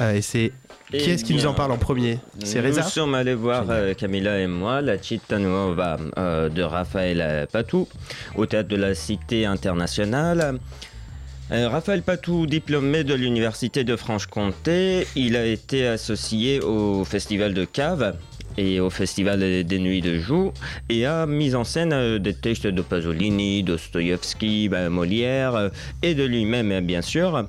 [0.00, 0.52] Euh, et c'est.
[0.90, 2.18] Qui Eh est-ce qui nous en parle en premier?
[2.44, 2.82] C'est Nous Reza?
[2.82, 7.88] sommes allés voir euh, Camilla et moi la Città Nuova euh, de Raphaël Patou
[8.36, 10.58] au théâtre de la Cité internationale.
[11.50, 17.64] Euh, Raphaël Patou, diplômé de l'Université de Franche-Comté, il a été associé au Festival de
[17.64, 18.14] Cave
[18.58, 20.52] et au Festival des Nuits de Joux
[20.88, 25.68] et a mis en scène euh, des textes de Pasolini, Dostoïevski, ben, Molière euh,
[26.02, 27.46] et de lui-même euh, bien sûr.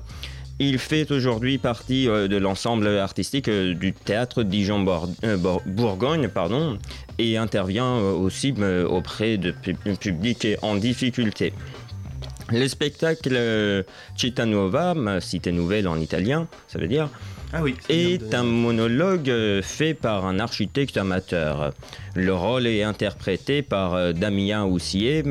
[0.60, 6.28] Il fait aujourd'hui partie euh, de l'ensemble artistique du théâtre Dijon-Bourgogne
[7.18, 8.54] et intervient aussi
[8.88, 11.52] auprès de pu- publics en difficulté.
[12.50, 13.84] Le spectacle
[14.16, 17.08] Città Nuova, cité nouvelle en italien, ça veut dire,
[17.56, 17.76] Ah oui.
[17.88, 21.72] est un monologue euh, fait par un architecte amateur.
[22.16, 25.22] Le rôle est interprété par euh, Damien Houssier,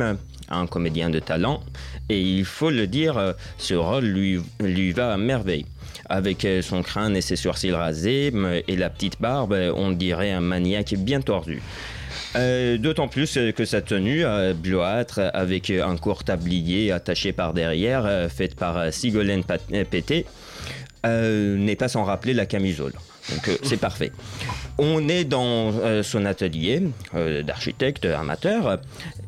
[0.47, 1.61] un comédien de talent,
[2.07, 5.65] et il faut le dire, euh, ce rôle lui, lui va à merveille.
[6.09, 8.31] Avec son crâne et ses sourcils rasés
[8.67, 11.61] et la petite barbe, on dirait un maniaque bien tordu.
[12.35, 18.05] Euh, D'autant plus que sa tenue euh, bleuâtre avec un court tablier attaché par derrière,
[18.05, 19.43] euh, faite par Sigolène
[19.89, 20.25] Pété,
[21.05, 22.93] euh, n'est pas sans rappeler la camisole.
[23.29, 24.13] Donc euh, c'est parfait.
[24.77, 26.81] On est dans euh, son atelier
[27.45, 28.79] d'architecte amateur.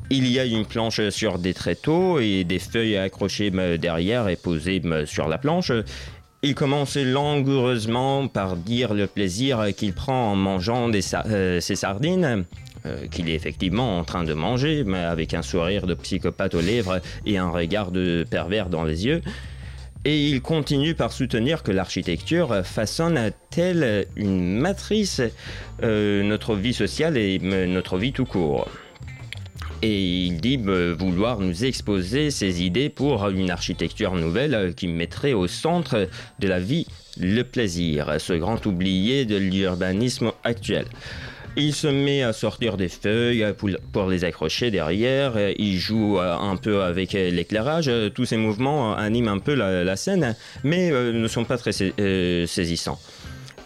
[0.10, 4.82] Il y a une planche sur des tréteaux et des feuilles accrochées derrière et posées
[5.06, 5.74] sur la planche.
[6.44, 12.46] Il commence langoureusement par dire le plaisir qu'il prend en mangeant ses sardines,
[13.10, 17.02] qu'il est effectivement en train de manger, mais avec un sourire de psychopathe aux lèvres
[17.26, 19.22] et un regard de pervers dans les yeux.
[20.08, 25.20] Et il continue par soutenir que l'architecture façonne telle une matrice
[25.82, 28.68] euh, notre vie sociale et notre vie tout court.
[29.82, 35.34] Et il dit euh, vouloir nous exposer ses idées pour une architecture nouvelle qui mettrait
[35.34, 36.08] au centre
[36.40, 36.86] de la vie
[37.20, 40.86] le plaisir, ce grand oublié de l'urbanisme actuel.
[41.58, 45.34] Il se met à sortir des feuilles pour, pour les accrocher derrière.
[45.58, 47.88] Il joue euh, un peu avec euh, l'éclairage.
[47.88, 50.36] Euh, Tous ces mouvements euh, animent un peu la, la scène,
[50.66, 53.00] mais euh, ne sont pas très sais- euh, saisissants.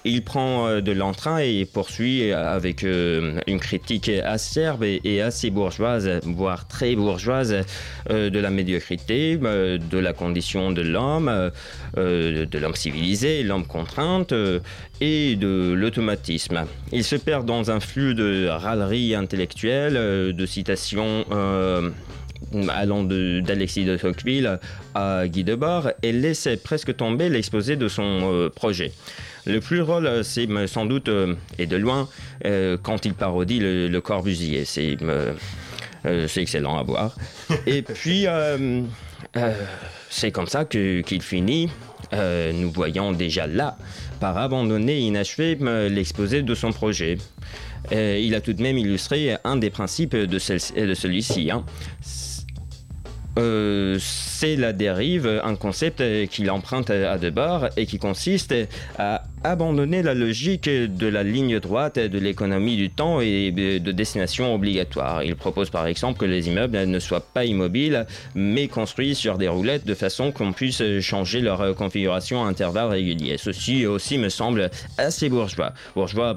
[0.05, 5.49] Il prend euh, de l'entrain et poursuit euh, avec euh, une critique acerbe et, assez
[5.49, 7.55] bourgeoise, voire très bourgeoise,
[8.09, 11.51] de la médiocrité, de la condition de l'homme,
[11.95, 14.33] de l'homme civilisé, l'homme contrainte
[15.01, 16.65] et de l'automatisme.
[16.91, 21.25] Il se perd dans un flux de râleries intellectuelles, de citations.
[22.69, 24.59] allant d'Alexis de Tocqueville
[24.95, 28.91] à Guy Debord et laisse presque tomber l'exposé de son projet.
[29.45, 32.07] Le plus drôle, euh, c'est sans doute, euh, et de loin,
[32.45, 34.65] euh, quand il parodie le, le Corbusier.
[34.65, 34.97] C'est
[36.37, 37.15] excellent à voir.
[37.67, 38.25] Et puis,
[40.09, 41.69] c'est comme ça qu'il finit.
[42.13, 43.77] Euh, nous voyons déjà là
[44.19, 45.57] par abandonner inachevé
[45.89, 47.17] l'exposé de son projet.
[47.91, 51.51] Euh, il a tout de même illustré un des principes de, celui-ci.
[51.51, 51.63] hein.
[53.37, 58.53] Euh, c'est la dérive, un concept qu'il emprunte à de bord et qui consiste
[58.97, 64.53] à abandonner la logique de la ligne droite de l'économie du temps et de destination
[64.53, 65.23] obligatoire.
[65.23, 69.47] Il propose par exemple que les immeubles ne soient pas immobiles mais construits sur des
[69.47, 73.37] roulettes de façon qu'on puisse changer leur configuration à intervalles réguliers.
[73.37, 75.73] Ceci aussi me semble assez bourgeois.
[75.95, 76.35] Bourgeois,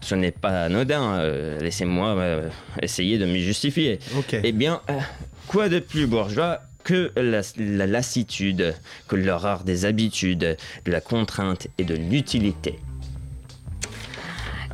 [0.00, 1.16] ce n'est pas anodin.
[1.18, 2.48] euh, Laissez-moi euh,
[2.82, 3.98] essayer de me justifier.
[4.44, 4.94] Eh bien, euh,
[5.46, 8.74] quoi de plus bourgeois que la, la lassitude,
[9.08, 12.78] que l'horreur des habitudes, de la contrainte et de l'utilité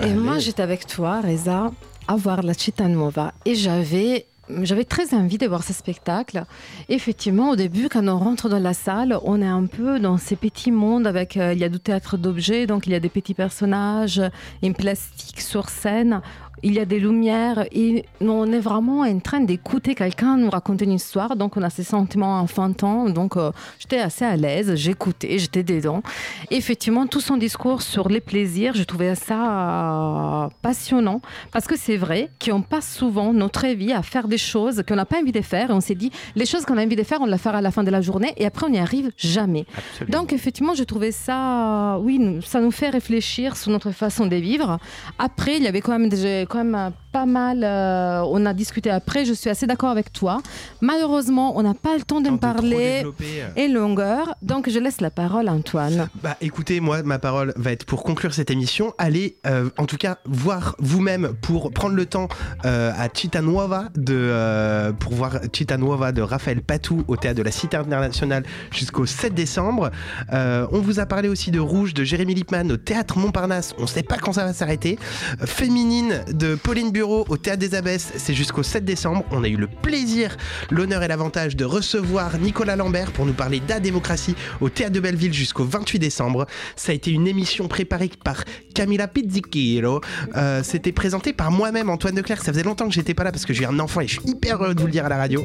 [0.01, 1.71] Et moi, j'étais avec toi, Reza,
[2.09, 3.33] à voir la Città Nuova.
[3.45, 4.27] Et j'avais.
[4.63, 6.45] J'avais très envie de voir ce spectacle.
[6.91, 10.37] Effectivement, au début, quand on rentre dans la salle, on est un peu dans ces
[10.37, 11.39] petits mondes avec.
[11.39, 14.21] euh, il y a du théâtre d'objets, donc il y a des petits personnages,
[14.63, 16.21] une plastique sur scène.
[16.67, 20.87] Il y a des lumières et on est vraiment en train d'écouter quelqu'un nous raconter
[20.87, 21.37] une histoire.
[21.37, 23.11] Donc on a ces sentiments enfantins.
[23.11, 26.03] Donc euh, j'étais assez à l'aise, j'écoutais, j'étais dedans.
[26.51, 31.21] Et effectivement, tout son discours sur les plaisirs, je trouvais ça euh, passionnant
[31.53, 35.05] parce que c'est vrai qu'on passe souvent notre vie à faire des choses qu'on n'a
[35.05, 37.21] pas envie de faire et on s'est dit les choses qu'on a envie de faire,
[37.21, 39.67] on la fera à la fin de la journée et après on n'y arrive jamais.
[40.09, 44.79] Donc effectivement, je trouvais ça, oui, ça nous fait réfléchir sur notre façon de vivre.
[45.19, 48.53] Après, il y avait quand même, déjà, quand même euh, pas mal, euh, on a
[48.53, 50.43] discuté après, je suis assez d'accord avec toi.
[50.81, 53.49] Malheureusement, on n'a pas le temps de me parler euh.
[53.55, 56.09] et longueur, donc je laisse la parole à Antoine.
[56.25, 58.95] Bah écoutez, moi ma parole va être pour conclure cette émission.
[58.99, 62.27] Allez euh, en tout cas voir vous-même pour prendre le temps
[62.65, 67.39] euh, à Città Nuova de euh, pour voir Città Nuova de Raphaël Patou au théâtre
[67.39, 68.43] de la Cité internationale
[68.73, 69.93] jusqu'au 7 décembre.
[70.33, 73.73] Euh, on vous a parlé aussi de Rouge de Jérémy Lippmann au théâtre Montparnasse.
[73.79, 74.99] On sait pas quand ça va s'arrêter.
[75.45, 79.25] Féminine de Pauline Bureau au théâtre des Abbesses, c'est jusqu'au 7 décembre.
[79.31, 80.37] On a eu le plaisir,
[80.71, 85.01] l'honneur et l'avantage de recevoir Nicolas Lambert pour nous parler d'A démocratie au théâtre de
[85.01, 86.47] Belleville jusqu'au 28 décembre.
[86.77, 88.45] Ça a été une émission préparée par
[88.75, 90.01] Camilla Pizzichiro.
[90.37, 92.43] Euh, C'était présenté par moi-même, Antoine Declerc.
[92.43, 94.31] Ça faisait longtemps que j'étais pas là parce que j'ai un enfant et je suis
[94.31, 95.43] hyper heureux de vous le dire à la radio.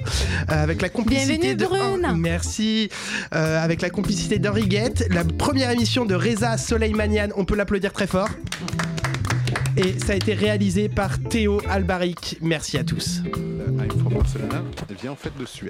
[0.52, 2.14] Euh, avec la complicité Bienvenue, de Brune.
[2.18, 2.90] Merci.
[3.34, 7.30] Euh, avec la complicité d'Henri Guette, la première émission de Reza Soleil Manian.
[7.36, 8.30] On peut l'applaudir très fort.
[9.78, 12.38] Et ça a été réalisé par Théo Albaric.
[12.42, 13.22] Merci à tous.
[15.46, 15.68] Suède.